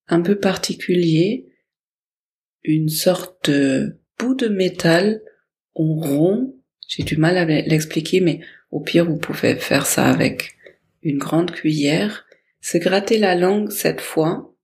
un 0.08 0.20
peu 0.20 0.38
particulier, 0.38 1.48
une 2.62 2.90
sorte 2.90 3.48
de 3.48 3.98
bout 4.18 4.34
de 4.34 4.48
métal 4.48 5.22
en 5.74 5.94
rond. 5.94 6.54
J'ai 6.86 7.02
du 7.02 7.16
mal 7.16 7.38
à 7.38 7.46
l'expliquer, 7.46 8.20
mais 8.20 8.40
au 8.70 8.80
pire 8.80 9.06
vous 9.06 9.16
pouvez 9.18 9.56
faire 9.56 9.86
ça 9.86 10.06
avec 10.06 10.56
une 11.02 11.18
grande 11.18 11.50
cuillère. 11.50 12.26
Se 12.60 12.76
gratter 12.76 13.16
la 13.16 13.36
langue 13.36 13.70
cette 13.70 14.02
fois, 14.02 14.54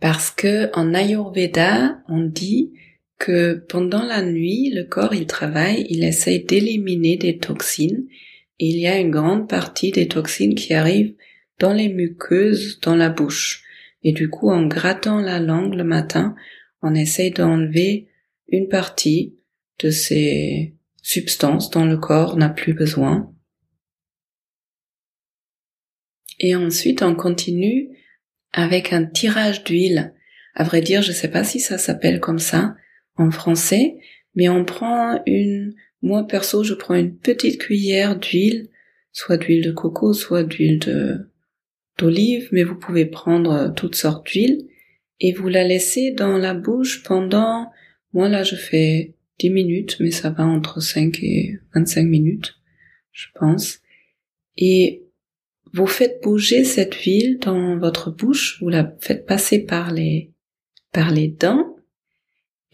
parce 0.00 0.30
que 0.30 0.68
en 0.74 0.92
Ayurveda 0.92 2.02
on 2.08 2.20
dit 2.20 2.74
que 3.24 3.54
pendant 3.54 4.02
la 4.02 4.20
nuit, 4.20 4.70
le 4.70 4.84
corps 4.84 5.14
il 5.14 5.26
travaille, 5.26 5.86
il 5.88 6.04
essaye 6.04 6.44
d'éliminer 6.44 7.16
des 7.16 7.38
toxines. 7.38 8.06
Il 8.58 8.76
y 8.76 8.86
a 8.86 8.98
une 8.98 9.10
grande 9.10 9.48
partie 9.48 9.92
des 9.92 10.08
toxines 10.08 10.54
qui 10.54 10.74
arrivent 10.74 11.14
dans 11.58 11.72
les 11.72 11.88
muqueuses, 11.88 12.80
dans 12.80 12.94
la 12.94 13.08
bouche. 13.08 13.64
Et 14.02 14.12
du 14.12 14.28
coup, 14.28 14.50
en 14.50 14.66
grattant 14.66 15.22
la 15.22 15.40
langue 15.40 15.72
le 15.72 15.84
matin, 15.84 16.36
on 16.82 16.94
essaye 16.94 17.30
d'enlever 17.30 18.08
une 18.48 18.68
partie 18.68 19.38
de 19.78 19.88
ces 19.88 20.74
substances 21.00 21.70
dont 21.70 21.86
le 21.86 21.96
corps 21.96 22.36
n'a 22.36 22.50
plus 22.50 22.74
besoin. 22.74 23.34
Et 26.40 26.54
ensuite, 26.54 27.02
on 27.02 27.14
continue 27.14 27.88
avec 28.52 28.92
un 28.92 29.06
tirage 29.06 29.64
d'huile. 29.64 30.12
À 30.54 30.62
vrai 30.62 30.82
dire, 30.82 31.00
je 31.00 31.12
sais 31.12 31.30
pas 31.30 31.42
si 31.42 31.58
ça 31.58 31.78
s'appelle 31.78 32.20
comme 32.20 32.38
ça, 32.38 32.76
en 33.16 33.30
français, 33.30 33.98
mais 34.34 34.48
on 34.48 34.64
prend 34.64 35.22
une, 35.26 35.74
moi 36.02 36.26
perso, 36.26 36.64
je 36.64 36.74
prends 36.74 36.94
une 36.94 37.16
petite 37.16 37.58
cuillère 37.58 38.18
d'huile, 38.18 38.68
soit 39.12 39.36
d'huile 39.36 39.64
de 39.64 39.72
coco, 39.72 40.12
soit 40.12 40.44
d'huile 40.44 41.26
d'olive, 41.98 42.48
mais 42.52 42.64
vous 42.64 42.76
pouvez 42.76 43.06
prendre 43.06 43.72
toutes 43.74 43.94
sortes 43.94 44.26
d'huile 44.26 44.66
et 45.20 45.32
vous 45.32 45.48
la 45.48 45.64
laissez 45.64 46.10
dans 46.10 46.36
la 46.36 46.54
bouche 46.54 47.02
pendant, 47.04 47.70
moi 48.12 48.28
là 48.28 48.42
je 48.42 48.56
fais 48.56 49.14
10 49.38 49.50
minutes, 49.50 49.96
mais 50.00 50.10
ça 50.10 50.30
va 50.30 50.44
entre 50.44 50.80
5 50.80 51.22
et 51.22 51.58
25 51.74 52.04
minutes, 52.04 52.56
je 53.12 53.26
pense. 53.34 53.80
Et 54.56 55.04
vous 55.72 55.86
faites 55.86 56.22
bouger 56.22 56.64
cette 56.64 56.94
huile 56.94 57.38
dans 57.38 57.78
votre 57.78 58.10
bouche, 58.10 58.58
vous 58.60 58.68
la 58.68 58.96
faites 59.00 59.26
passer 59.26 59.60
par 59.64 59.92
les, 59.92 60.32
par 60.92 61.10
les 61.10 61.28
dents 61.28 61.73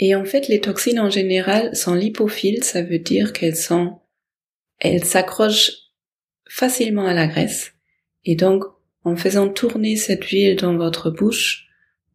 et 0.03 0.15
en 0.15 0.25
fait, 0.25 0.49
les 0.49 0.61
toxines 0.61 0.99
en 0.99 1.11
général 1.11 1.77
sont 1.77 1.95
lipophiles, 1.95 2.65
ça 2.65 2.81
veut 2.81 2.99
dire 2.99 3.35
qu'elles 3.35 3.55
sont, 3.55 3.99
elles 4.79 5.05
s'accrochent 5.05 5.73
facilement 6.49 7.05
à 7.05 7.13
la 7.13 7.27
graisse. 7.27 7.75
Et 8.25 8.35
donc, 8.35 8.65
en 9.05 9.15
faisant 9.15 9.51
tourner 9.51 9.97
cette 9.97 10.25
huile 10.25 10.57
dans 10.57 10.75
votre 10.75 11.11
bouche 11.11 11.69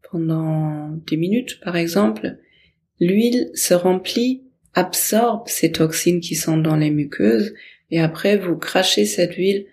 pendant 0.09 0.89
des 1.05 1.15
minutes, 1.15 1.59
par 1.59 1.77
exemple, 1.77 2.39
l'huile 2.99 3.51
se 3.53 3.75
remplit, 3.75 4.43
absorbe 4.73 5.47
ces 5.47 5.71
toxines 5.71 6.21
qui 6.21 6.33
sont 6.33 6.57
dans 6.57 6.75
les 6.75 6.89
muqueuses, 6.89 7.53
et 7.91 7.99
après 8.01 8.35
vous 8.35 8.57
crachez 8.57 9.05
cette 9.05 9.35
huile 9.35 9.67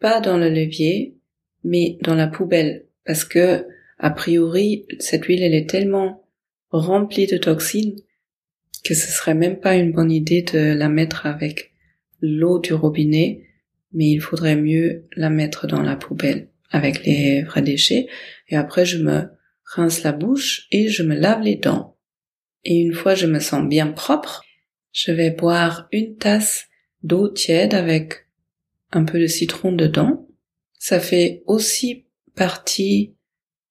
pas 0.00 0.22
dans 0.22 0.38
le 0.38 0.48
levier, 0.48 1.18
mais 1.64 1.98
dans 2.00 2.14
la 2.14 2.28
poubelle, 2.28 2.86
parce 3.04 3.24
que, 3.24 3.66
a 3.98 4.10
priori, 4.10 4.86
cette 4.98 5.26
huile, 5.26 5.42
elle 5.42 5.54
est 5.54 5.68
tellement 5.68 6.21
remplie 6.72 7.26
de 7.26 7.36
toxines 7.36 7.96
que 8.84 8.94
ce 8.94 9.06
serait 9.10 9.34
même 9.34 9.60
pas 9.60 9.76
une 9.76 9.92
bonne 9.92 10.10
idée 10.10 10.42
de 10.42 10.58
la 10.58 10.88
mettre 10.88 11.26
avec 11.26 11.72
l'eau 12.20 12.58
du 12.58 12.74
robinet, 12.74 13.44
mais 13.92 14.10
il 14.10 14.20
faudrait 14.20 14.56
mieux 14.56 15.06
la 15.16 15.30
mettre 15.30 15.66
dans 15.66 15.82
la 15.82 15.96
poubelle 15.96 16.48
avec 16.70 17.04
les 17.04 17.42
vrais 17.42 17.62
déchets. 17.62 18.08
Et 18.48 18.56
après, 18.56 18.84
je 18.84 18.98
me 18.98 19.28
rince 19.64 20.02
la 20.02 20.12
bouche 20.12 20.66
et 20.70 20.88
je 20.88 21.02
me 21.02 21.14
lave 21.14 21.42
les 21.42 21.56
dents. 21.56 21.96
Et 22.64 22.76
une 22.76 22.94
fois 22.94 23.14
je 23.14 23.26
me 23.26 23.40
sens 23.40 23.66
bien 23.68 23.88
propre, 23.88 24.44
je 24.92 25.10
vais 25.10 25.30
boire 25.30 25.88
une 25.90 26.16
tasse 26.16 26.66
d'eau 27.02 27.28
tiède 27.28 27.74
avec 27.74 28.26
un 28.92 29.04
peu 29.04 29.18
de 29.18 29.26
citron 29.26 29.72
dedans. 29.72 30.28
Ça 30.78 31.00
fait 31.00 31.42
aussi 31.46 32.06
partie 32.34 33.16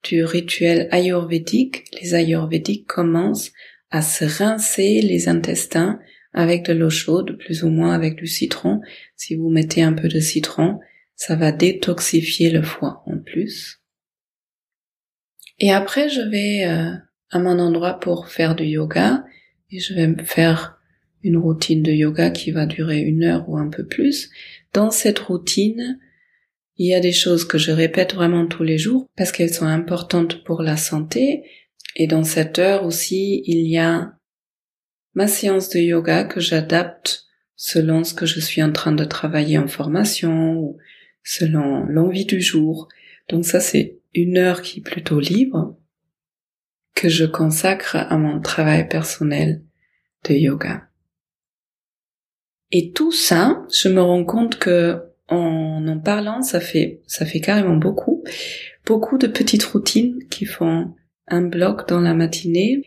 du 0.03 0.23
rituel 0.23 0.87
ayurvédique, 0.91 1.85
les 2.01 2.15
ayurvédiques 2.15 2.87
commencent 2.87 3.51
à 3.89 4.01
se 4.01 4.25
rincer 4.25 5.01
les 5.01 5.29
intestins 5.29 5.99
avec 6.33 6.65
de 6.65 6.73
l'eau 6.73 6.89
chaude, 6.89 7.37
plus 7.37 7.63
ou 7.63 7.69
moins 7.69 7.93
avec 7.93 8.15
du 8.15 8.27
citron. 8.27 8.81
Si 9.15 9.35
vous 9.35 9.49
mettez 9.49 9.83
un 9.83 9.93
peu 9.93 10.07
de 10.07 10.19
citron, 10.19 10.79
ça 11.15 11.35
va 11.35 11.51
détoxifier 11.51 12.49
le 12.49 12.63
foie 12.63 13.03
en 13.05 13.17
plus. 13.19 13.81
Et 15.59 15.71
après, 15.71 16.09
je 16.09 16.21
vais 16.21 16.65
euh, 16.65 16.95
à 17.29 17.39
mon 17.39 17.59
endroit 17.59 17.99
pour 17.99 18.29
faire 18.29 18.55
du 18.55 18.63
yoga 18.63 19.23
et 19.69 19.79
je 19.79 19.93
vais 19.93 20.15
faire 20.23 20.79
une 21.23 21.37
routine 21.37 21.83
de 21.83 21.91
yoga 21.91 22.31
qui 22.31 22.51
va 22.51 22.65
durer 22.65 22.99
une 22.99 23.23
heure 23.23 23.47
ou 23.47 23.57
un 23.57 23.69
peu 23.69 23.85
plus. 23.85 24.31
Dans 24.73 24.89
cette 24.89 25.19
routine, 25.19 25.99
il 26.81 26.87
y 26.87 26.95
a 26.95 26.99
des 26.99 27.11
choses 27.11 27.45
que 27.45 27.59
je 27.59 27.71
répète 27.71 28.15
vraiment 28.15 28.47
tous 28.47 28.63
les 28.63 28.79
jours 28.79 29.07
parce 29.15 29.31
qu'elles 29.31 29.53
sont 29.53 29.67
importantes 29.67 30.43
pour 30.43 30.63
la 30.63 30.77
santé. 30.77 31.43
Et 31.95 32.07
dans 32.07 32.23
cette 32.23 32.57
heure 32.57 32.85
aussi, 32.85 33.43
il 33.45 33.67
y 33.67 33.77
a 33.77 34.13
ma 35.13 35.27
séance 35.27 35.69
de 35.69 35.77
yoga 35.77 36.23
que 36.23 36.39
j'adapte 36.39 37.25
selon 37.55 38.03
ce 38.03 38.15
que 38.15 38.25
je 38.25 38.39
suis 38.39 38.63
en 38.63 38.71
train 38.71 38.93
de 38.93 39.03
travailler 39.03 39.59
en 39.59 39.67
formation 39.67 40.55
ou 40.55 40.79
selon 41.23 41.85
l'envie 41.85 42.25
du 42.25 42.41
jour. 42.41 42.87
Donc 43.29 43.45
ça, 43.45 43.59
c'est 43.59 43.99
une 44.15 44.39
heure 44.39 44.63
qui 44.63 44.79
est 44.79 44.83
plutôt 44.83 45.19
libre 45.19 45.77
que 46.95 47.09
je 47.09 47.25
consacre 47.25 47.95
à 47.95 48.17
mon 48.17 48.41
travail 48.41 48.87
personnel 48.87 49.61
de 50.27 50.33
yoga. 50.33 50.89
Et 52.71 52.91
tout 52.91 53.11
ça, 53.11 53.67
je 53.71 53.87
me 53.87 54.01
rends 54.01 54.25
compte 54.25 54.57
que 54.57 55.10
en 55.31 55.87
en 55.87 55.99
parlant, 55.99 56.41
ça 56.41 56.59
fait, 56.59 57.01
ça 57.07 57.25
fait 57.25 57.39
carrément 57.39 57.75
beaucoup. 57.75 58.23
Beaucoup 58.85 59.17
de 59.17 59.27
petites 59.27 59.63
routines 59.63 60.19
qui 60.29 60.45
font 60.45 60.93
un 61.27 61.41
bloc 61.41 61.87
dans 61.87 62.01
la 62.01 62.13
matinée. 62.13 62.85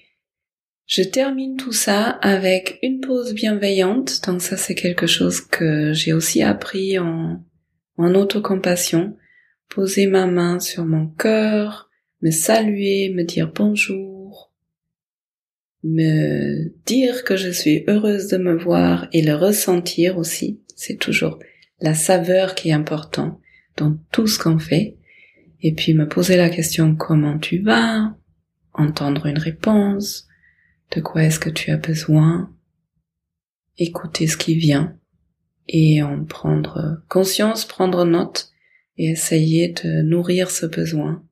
Je 0.87 1.03
termine 1.03 1.57
tout 1.57 1.73
ça 1.73 2.11
avec 2.11 2.79
une 2.83 3.01
pause 3.01 3.35
bienveillante. 3.35 4.21
Donc 4.27 4.43
ça, 4.43 4.57
c'est 4.57 4.75
quelque 4.75 5.07
chose 5.07 5.41
que 5.41 5.93
j'ai 5.93 6.13
aussi 6.13 6.43
appris 6.43 6.99
en, 6.99 7.43
en 7.97 8.15
autocompassion. 8.15 9.17
Poser 9.69 10.07
ma 10.07 10.27
main 10.27 10.61
sur 10.61 10.85
mon 10.85 11.07
cœur, 11.07 11.91
me 12.21 12.31
saluer, 12.31 13.13
me 13.15 13.25
dire 13.25 13.51
bonjour, 13.53 14.53
me 15.83 16.69
dire 16.85 17.25
que 17.25 17.37
je 17.37 17.51
suis 17.51 17.85
heureuse 17.89 18.29
de 18.29 18.37
me 18.37 18.57
voir 18.57 19.09
et 19.13 19.23
le 19.23 19.35
ressentir 19.35 20.19
aussi. 20.19 20.61
C'est 20.77 20.99
toujours 20.99 21.39
la 21.81 21.95
saveur 21.95 22.55
qui 22.55 22.71
est 22.71 22.73
important 22.73 23.41
dans 23.77 23.97
tout 24.13 24.27
ce 24.27 24.39
qu'on 24.39 24.59
fait. 24.59 24.97
Et 25.61 25.73
puis 25.75 25.95
me 25.95 26.09
poser 26.09 26.37
la 26.37 26.51
question 26.51 26.95
comment 26.95 27.39
tu 27.39 27.59
vas, 27.59 28.15
entendre 28.73 29.27
une 29.27 29.39
réponse, 29.39 30.29
de 30.95 31.01
quoi 31.01 31.25
est-ce 31.25 31.41
que 31.41 31.51
tu 31.51 31.71
as 31.71 31.77
besoin, 31.77 32.53
écouter 33.79 34.27
ce 34.27 34.37
qui 34.37 34.55
vient 34.57 34.97
et 35.67 36.03
en 36.03 36.25
prendre 36.25 37.03
conscience, 37.09 37.65
prendre 37.65 38.05
note 38.05 38.51
et 38.99 39.07
essayer 39.07 39.69
de 39.69 40.03
nourrir 40.03 40.51
ce 40.51 40.67
besoin 40.67 41.25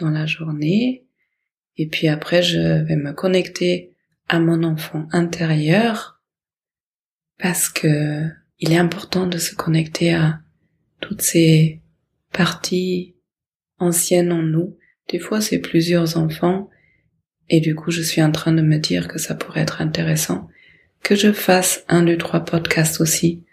dans 0.00 0.10
la 0.10 0.26
journée. 0.26 1.06
Et 1.76 1.88
puis 1.88 2.08
après, 2.08 2.42
je 2.42 2.84
vais 2.84 2.96
me 2.96 3.12
connecter 3.12 3.94
à 4.28 4.38
mon 4.38 4.62
enfant 4.62 5.06
intérieur 5.10 6.22
parce 7.38 7.68
que 7.68 8.28
il 8.58 8.72
est 8.72 8.78
important 8.78 9.26
de 9.26 9.38
se 9.38 9.54
connecter 9.54 10.14
à 10.14 10.40
toutes 11.00 11.22
ces 11.22 11.80
parties 12.32 13.14
anciennes 13.78 14.32
en 14.32 14.42
nous. 14.42 14.76
Des 15.08 15.18
fois, 15.18 15.40
c'est 15.40 15.58
plusieurs 15.58 16.16
enfants 16.16 16.70
et 17.48 17.60
du 17.60 17.74
coup, 17.74 17.90
je 17.90 18.02
suis 18.02 18.22
en 18.22 18.32
train 18.32 18.52
de 18.52 18.62
me 18.62 18.78
dire 18.78 19.08
que 19.08 19.18
ça 19.18 19.34
pourrait 19.34 19.60
être 19.60 19.80
intéressant 19.80 20.48
que 21.02 21.14
je 21.16 21.32
fasse 21.32 21.84
un, 21.88 22.04
deux, 22.04 22.16
trois 22.16 22.44
podcasts 22.44 23.00
aussi 23.00 23.44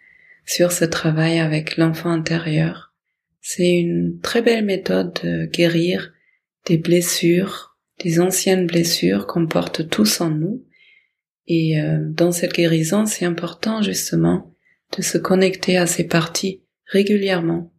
sur 0.46 0.72
ce 0.72 0.86
travail 0.86 1.40
avec 1.40 1.78
l'enfant 1.78 2.12
intérieur. 2.12 2.94
C'est 3.42 3.80
une 3.80 4.20
très 4.22 4.42
belle 4.42 4.66
méthode 4.66 5.14
de 5.24 5.46
guérir 5.46 6.14
des 6.66 6.78
blessures, 6.78 7.78
des 8.04 8.20
anciennes 8.20 8.68
blessures 8.68 9.28
qu'on 9.28 9.48
porte 9.48 9.90
tous 9.90 10.22
en 10.22 10.30
nous. 10.30 10.64
Et 11.48 11.82
euh, 11.82 11.98
dans 12.02 12.32
cette 12.32 12.54
guérison, 12.54 13.06
c'est 13.06 13.26
important 13.26 13.82
justement 13.82 14.49
de 14.98 15.02
se 15.02 15.18
connecter 15.18 15.78
à 15.78 15.88
ces 15.88 16.06
parties 16.06 16.64
régulièrement. 16.86 17.72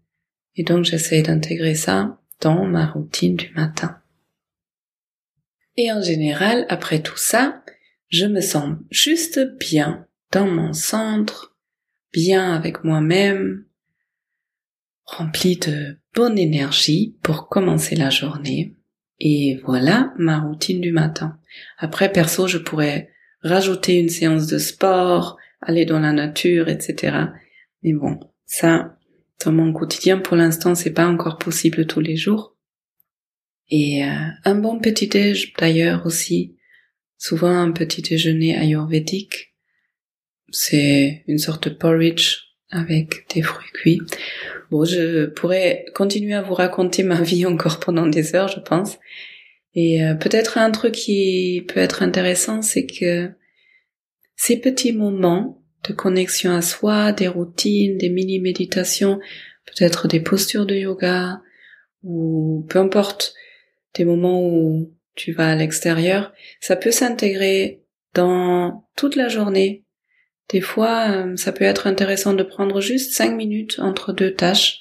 Et 0.57 0.63
donc 0.63 0.85
j'essaie 0.85 1.23
d'intégrer 1.23 1.75
ça 1.75 2.21
dans 2.41 2.65
ma 2.65 2.87
routine 2.87 3.37
du 3.37 3.51
matin. 3.55 3.99
Et 5.77 5.93
en 5.93 6.03
général, 6.03 6.67
après 6.69 7.03
tout 7.03 7.17
ça, 7.17 7.63
je 8.09 8.27
me 8.27 8.41
sens 8.41 8.77
juste 8.91 9.41
bien 9.59 10.07
dans 10.33 10.47
mon 10.47 10.73
centre, 10.73 11.57
bien 12.13 12.53
avec 12.53 12.85
moi-même, 12.85 13.65
rempli 15.05 15.57
de 15.57 15.99
bonne 16.15 16.39
énergie 16.39 17.17
pour 17.23 17.49
commencer 17.49 17.97
la 17.97 18.11
journée. 18.11 18.77
Et 19.19 19.61
voilà 19.65 20.13
ma 20.19 20.41
routine 20.41 20.81
du 20.81 20.93
matin. 20.93 21.39
Après, 21.79 22.11
perso, 22.11 22.47
je 22.47 22.59
pourrais 22.59 23.11
rajouter 23.43 23.99
une 23.99 24.09
séance 24.09 24.47
de 24.47 24.59
sport, 24.59 25.37
aller 25.61 25.85
dans 25.85 26.01
la 26.01 26.13
nature, 26.13 26.69
etc. 26.69 27.17
Mais 27.83 27.93
bon, 27.93 28.19
ça, 28.47 28.97
dans 29.45 29.53
mon 29.53 29.73
quotidien, 29.73 30.19
pour 30.19 30.37
l'instant, 30.37 30.75
c'est 30.75 30.93
pas 30.93 31.07
encore 31.07 31.39
possible 31.39 31.87
tous 31.87 32.01
les 32.01 32.17
jours. 32.17 32.57
Et 33.69 34.05
euh, 34.05 34.09
un 34.45 34.55
bon 34.57 34.81
petit 34.81 35.07
déj 35.07 35.53
d'ailleurs 35.59 36.05
aussi, 36.05 36.57
souvent 37.19 37.57
un 37.57 37.71
petit 37.71 38.03
déjeuner 38.03 38.57
ayurvédique. 38.57 39.55
C'est 40.51 41.23
une 41.29 41.39
sorte 41.39 41.69
de 41.69 41.75
porridge 41.75 42.39
avec 42.71 43.33
des 43.33 43.43
fruits 43.43 43.71
cuits. 43.73 44.01
Bon, 44.71 44.85
je 44.85 45.27
pourrais 45.27 45.85
continuer 45.95 46.35
à 46.35 46.43
vous 46.43 46.55
raconter 46.55 47.03
ma 47.03 47.21
vie 47.23 47.47
encore 47.47 47.79
pendant 47.81 48.07
des 48.07 48.35
heures, 48.35 48.49
je 48.49 48.61
pense. 48.61 48.99
Et 49.75 50.05
euh, 50.05 50.15
peut-être 50.15 50.59
un 50.59 50.71
truc 50.73 50.93
qui 50.93 51.65
peut 51.69 51.79
être 51.79 52.03
intéressant, 52.03 52.63
c'est 52.63 52.87
que 52.87 53.31
ces 54.41 54.57
petits 54.57 54.95
moments 54.95 55.63
de 55.87 55.93
connexion 55.93 56.51
à 56.55 56.63
soi, 56.63 57.13
des 57.13 57.29
routines, 57.29 57.99
des 57.99 58.09
mini-méditations, 58.09 59.21
peut-être 59.67 60.09
des 60.09 60.21
postures 60.21 60.65
de 60.65 60.75
yoga, 60.75 61.43
ou 62.03 62.67
peu 62.71 62.79
importe 62.79 63.35
des 63.93 64.07
moments 64.07 64.43
où 64.43 64.95
tu 65.15 65.33
vas 65.33 65.51
à 65.51 65.57
l'extérieur, 65.57 66.33
ça 66.59 66.75
peut 66.77 66.91
s'intégrer 66.91 67.83
dans 68.15 68.89
toute 68.97 69.15
la 69.15 69.29
journée. 69.29 69.85
Des 70.49 70.63
fois, 70.63 71.11
euh, 71.11 71.37
ça 71.37 71.53
peut 71.53 71.67
être 71.67 71.87
intéressant 71.87 72.33
de 72.33 72.43
prendre 72.43 72.81
juste 72.81 73.13
cinq 73.13 73.37
minutes 73.37 73.79
entre 73.79 74.15
deux 74.15 74.33
tâches. 74.33 74.79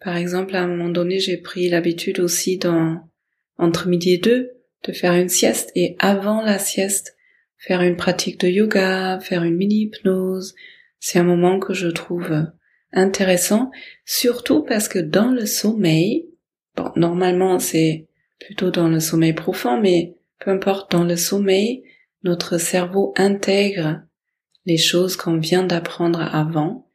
Par 0.00 0.16
exemple, 0.16 0.54
à 0.54 0.62
un 0.62 0.68
moment 0.68 0.90
donné, 0.90 1.18
j'ai 1.18 1.38
pris 1.38 1.68
l'habitude 1.68 2.20
aussi 2.20 2.56
dans, 2.56 3.00
entre 3.58 3.88
midi 3.88 4.12
et 4.12 4.18
deux, 4.18 4.52
de 4.84 4.92
faire 4.92 5.14
une 5.14 5.28
sieste 5.28 5.72
et 5.74 5.96
avant 5.98 6.40
la 6.40 6.60
sieste, 6.60 7.15
faire 7.66 7.82
une 7.82 7.96
pratique 7.96 8.40
de 8.40 8.48
yoga, 8.48 9.18
faire 9.20 9.42
une 9.42 9.56
mini 9.56 9.82
hypnose. 9.82 10.54
C'est 11.00 11.18
un 11.18 11.24
moment 11.24 11.58
que 11.58 11.74
je 11.74 11.88
trouve 11.88 12.46
intéressant, 12.92 13.70
surtout 14.04 14.62
parce 14.62 14.88
que 14.88 15.00
dans 15.00 15.30
le 15.30 15.46
sommeil, 15.46 16.28
bon, 16.76 16.90
normalement 16.94 17.58
c'est 17.58 18.06
plutôt 18.38 18.70
dans 18.70 18.88
le 18.88 19.00
sommeil 19.00 19.32
profond, 19.32 19.80
mais 19.80 20.16
peu 20.38 20.50
importe, 20.50 20.92
dans 20.92 21.04
le 21.04 21.16
sommeil, 21.16 21.82
notre 22.22 22.58
cerveau 22.58 23.12
intègre 23.16 24.02
les 24.64 24.76
choses 24.76 25.16
qu'on 25.16 25.38
vient 25.38 25.64
d'apprendre 25.64 26.20
avant. 26.20 26.88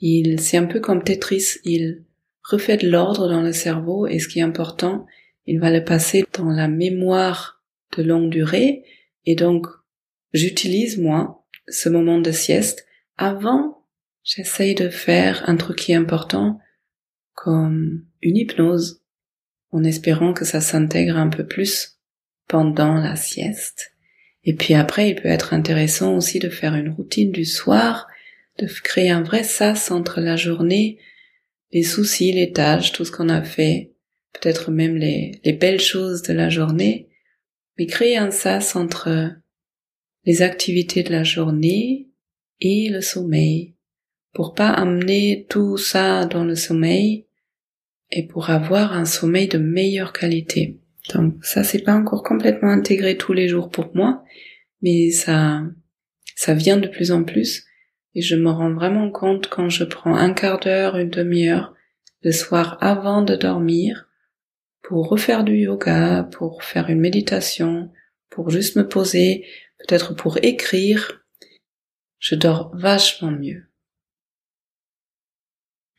Il, 0.00 0.40
c'est 0.40 0.56
un 0.56 0.66
peu 0.66 0.80
comme 0.80 1.04
Tetris, 1.04 1.58
il 1.64 2.04
refait 2.42 2.76
de 2.76 2.88
l'ordre 2.88 3.28
dans 3.28 3.42
le 3.42 3.52
cerveau 3.52 4.06
et 4.06 4.18
ce 4.18 4.28
qui 4.28 4.40
est 4.40 4.42
important, 4.42 5.06
il 5.46 5.58
va 5.58 5.70
le 5.70 5.84
passer 5.84 6.24
dans 6.36 6.50
la 6.50 6.68
mémoire 6.68 7.62
de 7.96 8.02
longue 8.02 8.30
durée 8.30 8.84
et 9.24 9.36
donc 9.36 9.66
j'utilise 10.32 10.98
moi 10.98 11.46
ce 11.68 11.88
moment 11.88 12.18
de 12.18 12.32
sieste 12.32 12.86
avant 13.16 13.86
j'essaye 14.24 14.74
de 14.74 14.88
faire 14.88 15.48
un 15.48 15.56
truc 15.56 15.78
qui 15.78 15.92
est 15.92 15.96
important 15.96 16.58
comme 17.34 18.04
une 18.20 18.36
hypnose 18.36 19.02
en 19.70 19.84
espérant 19.84 20.32
que 20.32 20.44
ça 20.44 20.60
s'intègre 20.60 21.16
un 21.16 21.28
peu 21.28 21.46
plus 21.46 21.98
pendant 22.46 22.94
la 22.94 23.16
sieste. 23.16 23.92
Et 24.44 24.54
puis 24.54 24.74
après, 24.74 25.10
il 25.10 25.14
peut 25.14 25.28
être 25.28 25.54
intéressant 25.54 26.16
aussi 26.16 26.38
de 26.38 26.48
faire 26.48 26.74
une 26.74 26.90
routine 26.90 27.32
du 27.32 27.44
soir, 27.44 28.08
de 28.58 28.66
créer 28.66 29.10
un 29.10 29.22
vrai 29.22 29.44
sas 29.44 29.90
entre 29.90 30.20
la 30.20 30.36
journée, 30.36 30.98
les 31.70 31.82
soucis, 31.82 32.32
les 32.32 32.52
tâches, 32.52 32.92
tout 32.92 33.04
ce 33.04 33.12
qu'on 33.12 33.28
a 33.28 33.42
fait, 33.42 33.92
peut-être 34.34 34.70
même 34.70 34.96
les, 34.96 35.40
les 35.44 35.52
belles 35.52 35.80
choses 35.80 36.22
de 36.22 36.34
la 36.34 36.50
journée, 36.50 37.08
mais 37.78 37.86
créer 37.86 38.18
un 38.18 38.30
sas 38.30 38.76
entre 38.76 39.30
les 40.24 40.42
activités 40.42 41.02
de 41.02 41.12
la 41.12 41.24
journée 41.24 42.08
et 42.60 42.88
le 42.88 43.00
sommeil, 43.00 43.74
pour 44.32 44.54
pas 44.54 44.68
amener 44.68 45.46
tout 45.48 45.76
ça 45.76 46.26
dans 46.26 46.44
le 46.44 46.54
sommeil, 46.54 47.26
et 48.12 48.26
pour 48.26 48.50
avoir 48.50 48.92
un 48.92 49.06
sommeil 49.06 49.48
de 49.48 49.58
meilleure 49.58 50.12
qualité. 50.12 50.78
Donc 51.14 51.44
ça 51.44 51.64
c'est 51.64 51.82
pas 51.82 51.94
encore 51.94 52.22
complètement 52.22 52.68
intégré 52.68 53.16
tous 53.16 53.32
les 53.32 53.48
jours 53.48 53.70
pour 53.70 53.90
moi, 53.96 54.22
mais 54.82 55.10
ça 55.10 55.62
ça 56.36 56.54
vient 56.54 56.76
de 56.76 56.88
plus 56.88 57.10
en 57.10 57.24
plus 57.24 57.64
et 58.14 58.20
je 58.20 58.36
me 58.36 58.50
rends 58.50 58.72
vraiment 58.74 59.10
compte 59.10 59.48
quand 59.48 59.68
je 59.68 59.84
prends 59.84 60.14
un 60.14 60.32
quart 60.32 60.60
d'heure, 60.60 60.96
une 60.96 61.10
demi-heure 61.10 61.74
le 62.22 62.30
soir 62.30 62.78
avant 62.80 63.22
de 63.22 63.34
dormir 63.34 64.08
pour 64.82 65.08
refaire 65.08 65.44
du 65.44 65.56
yoga, 65.56 66.28
pour 66.32 66.62
faire 66.62 66.90
une 66.90 67.00
méditation, 67.00 67.90
pour 68.32 68.50
juste 68.50 68.76
me 68.76 68.88
poser, 68.88 69.46
peut-être 69.78 70.14
pour 70.14 70.38
écrire, 70.42 71.22
je 72.18 72.34
dors 72.34 72.74
vachement 72.74 73.30
mieux. 73.30 73.66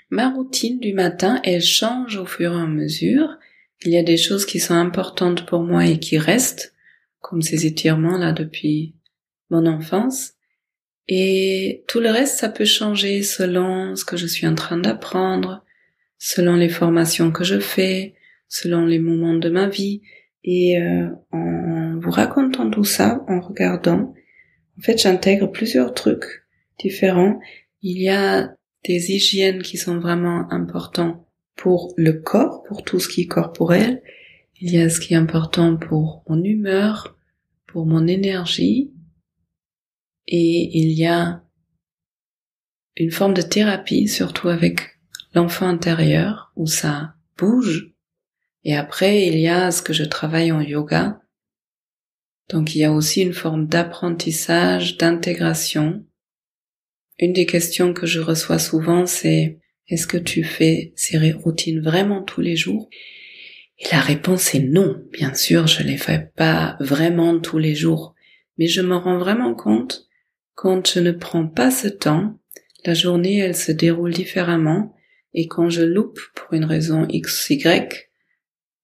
Ma 0.09 0.29
routine 0.29 0.79
du 0.79 0.93
matin, 0.93 1.39
elle 1.43 1.61
change 1.61 2.17
au 2.17 2.25
fur 2.25 2.53
et 2.53 2.61
à 2.61 2.65
mesure. 2.65 3.37
Il 3.83 3.91
y 3.91 3.97
a 3.97 4.03
des 4.03 4.17
choses 4.17 4.45
qui 4.45 4.59
sont 4.59 4.73
importantes 4.73 5.45
pour 5.45 5.61
moi 5.63 5.85
et 5.85 5.99
qui 5.99 6.17
restent, 6.17 6.73
comme 7.19 7.41
ces 7.41 7.65
étirements 7.65 8.17
là 8.17 8.31
depuis 8.31 8.95
mon 9.49 9.65
enfance. 9.65 10.33
Et 11.07 11.83
tout 11.87 11.99
le 11.99 12.09
reste, 12.09 12.39
ça 12.39 12.49
peut 12.49 12.65
changer 12.65 13.21
selon 13.23 13.95
ce 13.95 14.05
que 14.05 14.17
je 14.17 14.27
suis 14.27 14.47
en 14.47 14.55
train 14.55 14.77
d'apprendre, 14.77 15.63
selon 16.17 16.55
les 16.55 16.69
formations 16.69 17.31
que 17.31 17.43
je 17.43 17.59
fais, 17.59 18.15
selon 18.47 18.85
les 18.85 18.99
moments 18.99 19.35
de 19.35 19.49
ma 19.49 19.67
vie. 19.67 20.01
Et 20.43 20.79
euh, 20.79 21.09
en 21.31 21.72
vous 22.03 22.11
racontant 22.11 22.69
tout 22.69 22.83
ça, 22.83 23.23
en 23.27 23.39
regardant, 23.39 24.13
en 24.77 24.81
fait, 24.81 24.97
j'intègre 24.97 25.47
plusieurs 25.47 25.93
trucs 25.93 26.45
différents. 26.79 27.39
Il 27.81 28.01
y 28.01 28.09
a 28.09 28.55
des 28.83 29.11
hygiènes 29.11 29.61
qui 29.61 29.77
sont 29.77 29.99
vraiment 29.99 30.51
importants 30.51 31.27
pour 31.55 31.93
le 31.97 32.13
corps, 32.13 32.63
pour 32.63 32.83
tout 32.83 32.99
ce 32.99 33.07
qui 33.07 33.21
est 33.21 33.27
corporel. 33.27 34.01
Il 34.59 34.71
y 34.71 34.79
a 34.79 34.89
ce 34.89 34.99
qui 34.99 35.13
est 35.13 35.17
important 35.17 35.77
pour 35.77 36.23
mon 36.27 36.43
humeur, 36.43 37.17
pour 37.67 37.85
mon 37.85 38.07
énergie. 38.07 38.91
Et 40.27 40.77
il 40.79 40.91
y 40.91 41.05
a 41.05 41.43
une 42.97 43.11
forme 43.11 43.33
de 43.33 43.41
thérapie, 43.41 44.07
surtout 44.07 44.49
avec 44.49 44.99
l'enfant 45.33 45.67
intérieur, 45.67 46.51
où 46.55 46.67
ça 46.67 47.15
bouge. 47.37 47.93
Et 48.63 48.75
après, 48.75 49.27
il 49.27 49.37
y 49.39 49.47
a 49.47 49.71
ce 49.71 49.81
que 49.81 49.93
je 49.93 50.03
travaille 50.03 50.51
en 50.51 50.61
yoga. 50.61 51.22
Donc 52.49 52.75
il 52.75 52.79
y 52.79 52.83
a 52.83 52.91
aussi 52.91 53.21
une 53.21 53.33
forme 53.33 53.67
d'apprentissage, 53.67 54.97
d'intégration. 54.97 56.05
Une 57.19 57.33
des 57.33 57.45
questions 57.45 57.93
que 57.93 58.05
je 58.05 58.19
reçois 58.19 58.59
souvent, 58.59 59.05
c'est 59.05 59.59
est-ce 59.87 60.07
que 60.07 60.17
tu 60.17 60.43
fais 60.43 60.93
ces 60.95 61.31
routines 61.31 61.81
vraiment 61.81 62.23
tous 62.23 62.41
les 62.41 62.55
jours? 62.55 62.89
Et 63.79 63.85
la 63.91 63.99
réponse 63.99 64.53
est 64.55 64.59
non. 64.59 65.03
Bien 65.11 65.33
sûr, 65.33 65.67
je 65.67 65.83
les 65.83 65.97
fais 65.97 66.31
pas 66.35 66.77
vraiment 66.79 67.39
tous 67.39 67.57
les 67.57 67.75
jours. 67.75 68.15
Mais 68.57 68.67
je 68.67 68.81
me 68.81 68.95
rends 68.95 69.17
vraiment 69.17 69.55
compte 69.55 70.07
quand 70.55 70.87
je 70.87 70.99
ne 70.99 71.11
prends 71.11 71.47
pas 71.47 71.71
ce 71.71 71.87
temps, 71.87 72.39
la 72.85 72.93
journée 72.93 73.39
elle 73.39 73.55
se 73.55 73.71
déroule 73.71 74.13
différemment 74.13 74.93
et 75.33 75.47
quand 75.47 75.69
je 75.69 75.81
loupe 75.81 76.19
pour 76.35 76.53
une 76.53 76.65
raison 76.65 77.07
X, 77.09 77.49
Y, 77.49 78.11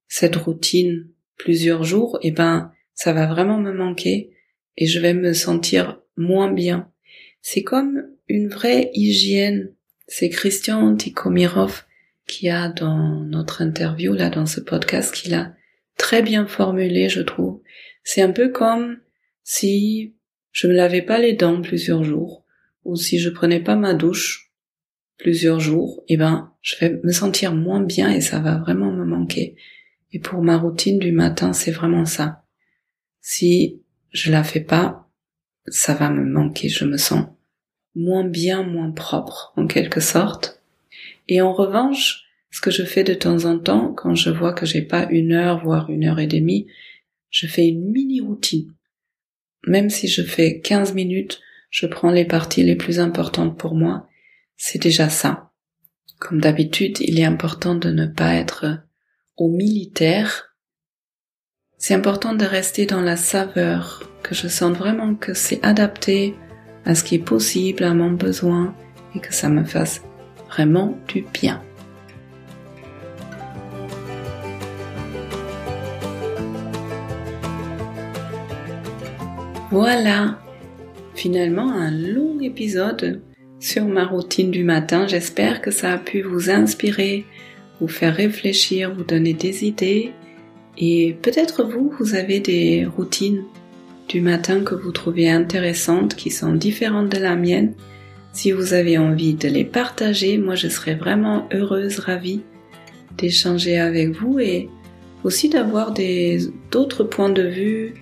cette 0.08 0.36
routine 0.36 1.08
plusieurs 1.38 1.84
jours, 1.84 2.18
eh 2.22 2.32
ben, 2.32 2.72
ça 3.00 3.14
va 3.14 3.28
vraiment 3.28 3.58
me 3.58 3.72
manquer 3.72 4.30
et 4.76 4.86
je 4.86 5.00
vais 5.00 5.14
me 5.14 5.32
sentir 5.32 6.02
moins 6.18 6.52
bien. 6.52 6.92
C'est 7.42 7.64
comme 7.64 8.04
une 8.28 8.50
vraie 8.50 8.92
hygiène. 8.94 9.74
C'est 10.10 10.28
Christian 10.28 10.98
Tikomirov 10.98 11.86
qui 12.28 12.50
a 12.50 12.68
dans 12.68 13.22
notre 13.22 13.62
interview, 13.62 14.12
là, 14.12 14.30
dans 14.30 14.46
ce 14.46 14.60
podcast, 14.60 15.16
qu'il 15.16 15.34
a 15.34 15.54
très 15.96 16.22
bien 16.22 16.46
formulé, 16.46 17.08
je 17.08 17.22
trouve. 17.22 17.62
C'est 18.04 18.22
un 18.22 18.34
peu 18.34 18.50
comme 18.50 18.98
si 19.46 20.16
je 20.52 20.68
me 20.68 20.74
lavais 20.74 21.02
pas 21.02 21.20
les 21.20 21.32
dents 21.32 21.62
plusieurs 21.62 22.04
jours, 22.04 22.44
ou 22.84 22.98
si 22.98 23.18
je 23.18 23.30
prenais 23.30 23.62
pas 23.62 23.78
ma 23.78 23.94
douche 23.94 24.52
plusieurs 25.18 25.62
jours, 25.62 26.04
eh 26.10 26.18
ben, 26.18 26.52
je 26.62 26.76
vais 26.82 27.00
me 27.02 27.14
sentir 27.14 27.56
moins 27.56 27.80
bien 27.80 28.12
et 28.12 28.20
ça 28.20 28.40
va 28.40 28.58
vraiment 28.58 28.92
me 28.92 29.06
manquer. 29.06 29.56
Et 30.12 30.20
pour 30.20 30.42
ma 30.42 30.58
routine 30.58 31.00
du 31.00 31.14
matin, 31.14 31.54
c'est 31.54 31.72
vraiment 31.72 32.04
ça. 32.04 32.44
Si 33.32 33.84
je 34.12 34.32
la 34.32 34.44
fais 34.44 34.60
pas, 34.60 35.08
ça 35.68 35.94
va 35.94 36.10
me 36.10 36.26
manquer, 36.26 36.68
je 36.68 36.84
me 36.84 36.98
sens 36.98 37.28
moins 37.94 38.24
bien, 38.24 38.64
moins 38.64 38.90
propre, 38.90 39.54
en 39.56 39.68
quelque 39.68 40.00
sorte. 40.00 40.64
Et 41.28 41.40
en 41.40 41.54
revanche, 41.54 42.24
ce 42.50 42.60
que 42.60 42.72
je 42.72 42.82
fais 42.82 43.04
de 43.04 43.14
temps 43.14 43.46
en 43.46 43.60
temps, 43.60 43.94
quand 43.94 44.16
je 44.16 44.32
vois 44.32 44.54
que 44.54 44.66
j'ai 44.66 44.82
pas 44.82 45.08
une 45.12 45.34
heure, 45.34 45.64
voire 45.64 45.92
une 45.92 46.06
heure 46.06 46.20
et 46.20 46.26
demie, 46.26 46.66
je 47.30 47.46
fais 47.46 47.68
une 47.68 47.92
mini 47.92 48.20
routine. 48.20 48.74
Même 49.68 49.92
si 49.92 50.08
je 50.08 50.24
fais 50.24 50.60
15 50.60 50.96
minutes, 50.96 51.40
je 51.70 51.86
prends 51.86 52.10
les 52.10 52.26
parties 52.26 52.64
les 52.64 52.76
plus 52.76 53.00
importantes 53.00 53.60
pour 53.60 53.76
moi. 53.76 54.10
C'est 54.58 54.82
déjà 54.82 55.08
ça. 55.08 55.52
Comme 56.18 56.42
d'habitude, 56.42 56.98
il 57.00 57.20
est 57.20 57.26
important 57.26 57.76
de 57.76 57.92
ne 57.92 58.08
pas 58.08 58.34
être 58.34 58.66
au 59.38 59.50
militaire. 59.50 60.49
C'est 61.82 61.94
important 61.94 62.34
de 62.34 62.44
rester 62.44 62.86
dans 62.86 63.00
la 63.00 63.16
saveur, 63.16 64.04
que 64.22 64.36
je 64.36 64.50
sente 64.50 64.76
vraiment 64.76 65.16
que 65.16 65.34
c'est 65.34 65.66
adapté 65.66 66.36
à 66.84 66.94
ce 66.94 67.06
qui 67.06 67.16
est 67.16 67.20
possible, 67.20 67.86
à 67.86 67.94
mon 67.94 68.12
besoin, 68.12 68.76
et 69.16 69.20
que 69.20 69.34
ça 69.34 69.48
me 69.48 69.64
fasse 69.64 70.02
vraiment 70.50 70.98
du 71.08 71.24
bien. 71.34 71.62
Voilà, 79.72 80.38
finalement 81.16 81.72
un 81.72 81.92
long 81.92 82.42
épisode 82.42 83.22
sur 83.62 83.86
ma 83.86 84.06
routine 84.06 84.52
du 84.52 84.66
matin. 84.66 85.08
J'espère 85.08 85.62
que 85.62 85.72
ça 85.72 85.94
a 85.94 85.98
pu 85.98 86.24
vous 86.24 86.50
inspirer, 86.50 87.26
vous 87.80 87.88
faire 87.88 88.16
réfléchir, 88.16 88.94
vous 88.94 89.06
donner 89.06 89.34
des 89.34 89.64
idées. 89.64 90.12
Et 90.80 91.18
peut-être 91.22 91.64
vous, 91.64 91.94
vous 92.00 92.16
avez 92.16 92.40
des 92.40 92.86
routines 92.86 93.44
du 94.08 94.22
matin 94.22 94.62
que 94.62 94.76
vous 94.76 94.92
trouvez 94.92 95.30
intéressantes, 95.30 96.16
qui 96.16 96.32
sont 96.32 96.54
différentes 96.54 97.10
de 97.10 97.20
la 97.20 97.36
mienne. 97.36 97.74
Si 98.32 98.52
vous 98.52 98.74
avez 98.74 98.98
envie 98.98 99.34
de 99.34 99.50
les 99.50 99.66
partager, 99.66 100.38
moi 100.38 100.56
je 100.56 100.70
serais 100.70 100.96
vraiment 100.96 101.48
heureuse, 101.54 102.00
ravie 102.00 102.42
d'échanger 103.18 103.78
avec 103.78 104.12
vous 104.12 104.40
et 104.40 104.70
aussi 105.24 105.50
d'avoir 105.50 105.94
d'autres 106.72 107.04
points 107.04 107.30
de 107.30 107.44
vue, 107.44 107.96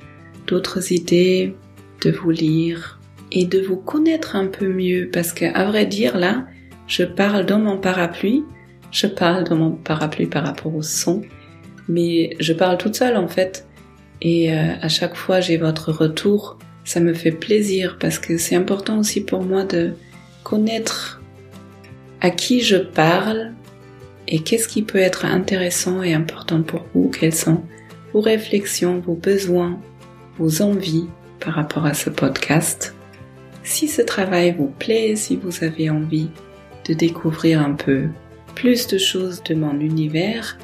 d'autres 0.45 0.93
idées, 0.93 1.55
de 2.03 2.11
vous 2.11 2.29
lire 2.29 2.99
et 3.31 3.45
de 3.45 3.59
vous 3.59 3.77
connaître 3.77 4.35
un 4.35 4.45
peu 4.45 4.67
mieux 4.67 5.09
parce 5.11 5.33
que, 5.33 5.45
à 5.45 5.65
vrai 5.65 5.85
dire, 5.85 6.17
là, 6.17 6.45
je 6.87 7.03
parle 7.03 7.45
dans 7.45 7.59
mon 7.59 7.77
parapluie, 7.77 8.43
je 8.91 9.07
parle 9.07 9.43
dans 9.45 9.55
mon 9.55 9.71
parapluie 9.71 10.27
par 10.27 10.45
rapport 10.45 10.75
au 10.75 10.83
son, 10.83 11.23
mais 11.87 12.35
je 12.39 12.53
parle 12.53 12.77
toute 12.77 12.95
seule 12.95 13.17
en 13.17 13.27
fait. 13.27 13.67
Et 14.21 14.53
euh, 14.53 14.73
à 14.81 14.89
chaque 14.89 15.15
fois 15.15 15.39
j'ai 15.39 15.57
votre 15.57 15.91
retour, 15.91 16.57
ça 16.83 16.99
me 16.99 17.13
fait 17.13 17.31
plaisir 17.31 17.97
parce 17.99 18.19
que 18.19 18.37
c'est 18.37 18.55
important 18.55 18.99
aussi 18.99 19.21
pour 19.21 19.43
moi 19.43 19.63
de 19.63 19.93
connaître 20.43 21.21
à 22.21 22.29
qui 22.29 22.61
je 22.61 22.77
parle 22.77 23.53
et 24.27 24.39
qu'est-ce 24.39 24.67
qui 24.67 24.81
peut 24.81 24.97
être 24.97 25.25
intéressant 25.25 26.03
et 26.03 26.13
important 26.13 26.61
pour 26.61 26.85
vous, 26.93 27.09
quelles 27.09 27.35
sont 27.35 27.63
vos 28.13 28.21
réflexions, 28.21 28.99
vos 28.99 29.15
besoins, 29.15 29.79
vos 30.37 30.61
envies 30.61 31.07
par 31.39 31.53
rapport 31.53 31.85
à 31.85 31.93
ce 31.93 32.09
podcast. 32.09 32.95
Si 33.63 33.87
ce 33.87 34.01
travail 34.01 34.55
vous 34.57 34.71
plaît, 34.79 35.15
si 35.15 35.35
vous 35.35 35.63
avez 35.63 35.89
envie 35.89 36.29
de 36.87 36.93
découvrir 36.93 37.61
un 37.61 37.73
peu 37.73 38.07
plus 38.55 38.87
de 38.87 38.97
choses 38.97 39.43
de 39.43 39.55
mon 39.55 39.79
univers, 39.79 40.57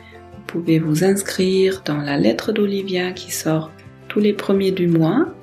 pouvez 0.54 0.78
vous 0.78 1.04
inscrire 1.04 1.82
dans 1.84 1.98
la 1.98 2.16
lettre 2.16 2.52
d'Olivia 2.52 3.12
qui 3.12 3.32
sort 3.32 3.72
tous 4.08 4.20
les 4.20 4.34
premiers 4.34 4.72
du 4.72 4.86
mois. 4.86 5.34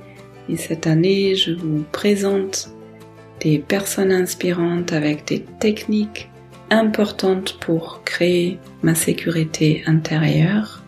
Et 0.48 0.56
cette 0.56 0.86
année, 0.86 1.34
je 1.34 1.52
vous 1.52 1.84
présente 1.90 2.70
des 3.40 3.58
personnes 3.58 4.12
inspirantes 4.12 4.92
avec 4.92 5.26
des 5.26 5.44
techniques 5.58 6.30
importantes 6.70 7.58
pour 7.58 8.02
créer 8.04 8.58
ma 8.84 8.94
sécurité 8.94 9.82
intérieure. 9.86 10.84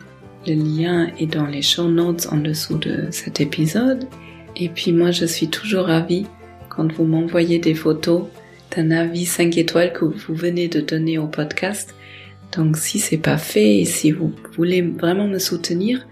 Le 0.46 0.54
lien 0.54 1.08
est 1.18 1.26
dans 1.26 1.46
les 1.46 1.62
show 1.62 1.88
notes 1.88 2.28
en 2.30 2.36
dessous 2.36 2.78
de 2.78 3.08
cet 3.10 3.40
épisode. 3.40 4.06
Et 4.54 4.68
puis 4.68 4.92
moi, 4.92 5.10
je 5.10 5.24
suis 5.24 5.48
toujours 5.48 5.86
ravie 5.86 6.26
quand 6.68 6.92
vous 6.92 7.04
m'envoyez 7.04 7.58
des 7.58 7.74
photos 7.74 8.26
d'un 8.76 8.92
avis 8.92 9.26
5 9.26 9.58
étoiles 9.58 9.92
que 9.92 10.04
vous 10.04 10.34
venez 10.34 10.68
de 10.68 10.80
donner 10.80 11.18
au 11.18 11.26
podcast. 11.26 11.92
Donc 12.56 12.76
si 12.76 12.98
c'est 12.98 13.18
pas 13.18 13.38
fait 13.38 13.78
et 13.78 13.84
si 13.84 14.10
vous 14.10 14.32
voulez 14.56 14.82
vraiment 14.82 15.26
me 15.26 15.38
soutenir, 15.38 16.06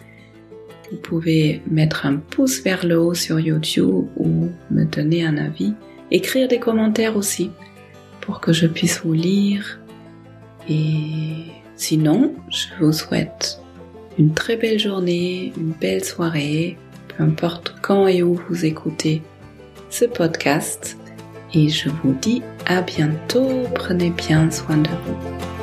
vous 0.91 0.97
pouvez 0.97 1.63
mettre 1.71 2.07
un 2.07 2.17
pouce 2.17 2.63
vers 2.63 2.85
le 2.85 2.99
haut 2.99 3.15
sur 3.15 3.39
YouTube 3.39 4.07
ou 4.17 4.49
me 4.71 4.85
donner 4.85 5.25
un 5.25 5.37
avis, 5.37 5.75
écrire 6.11 6.49
des 6.49 6.59
commentaires 6.59 7.17
aussi 7.17 7.51
pour 8.21 8.41
que 8.41 8.53
je 8.53 8.67
puisse 8.67 9.01
vous 9.05 9.13
lire. 9.13 9.81
Et 10.69 11.45
sinon, 11.77 12.35
je 12.49 12.67
vous 12.81 12.93
souhaite 12.93 13.61
une 14.19 14.35
très 14.35 14.57
belle 14.57 14.79
journée, 14.79 15.53
une 15.57 15.73
belle 15.73 16.05
soirée, 16.05 16.77
peu 17.09 17.23
importe 17.23 17.75
quand 17.83 18.07
et 18.09 18.23
où 18.23 18.41
vous 18.49 18.65
écoutez 18.65 19.23
ce 19.91 20.05
podcast. 20.05 20.97
Et 21.53 21.69
je 21.69 21.89
vous 21.89 22.15
dis 22.21 22.43
à 22.67 22.83
bientôt. 22.83 23.65
Prenez 23.75 24.11
bien 24.11 24.51
soin 24.51 24.77
de 24.77 24.89
vous. 24.89 25.60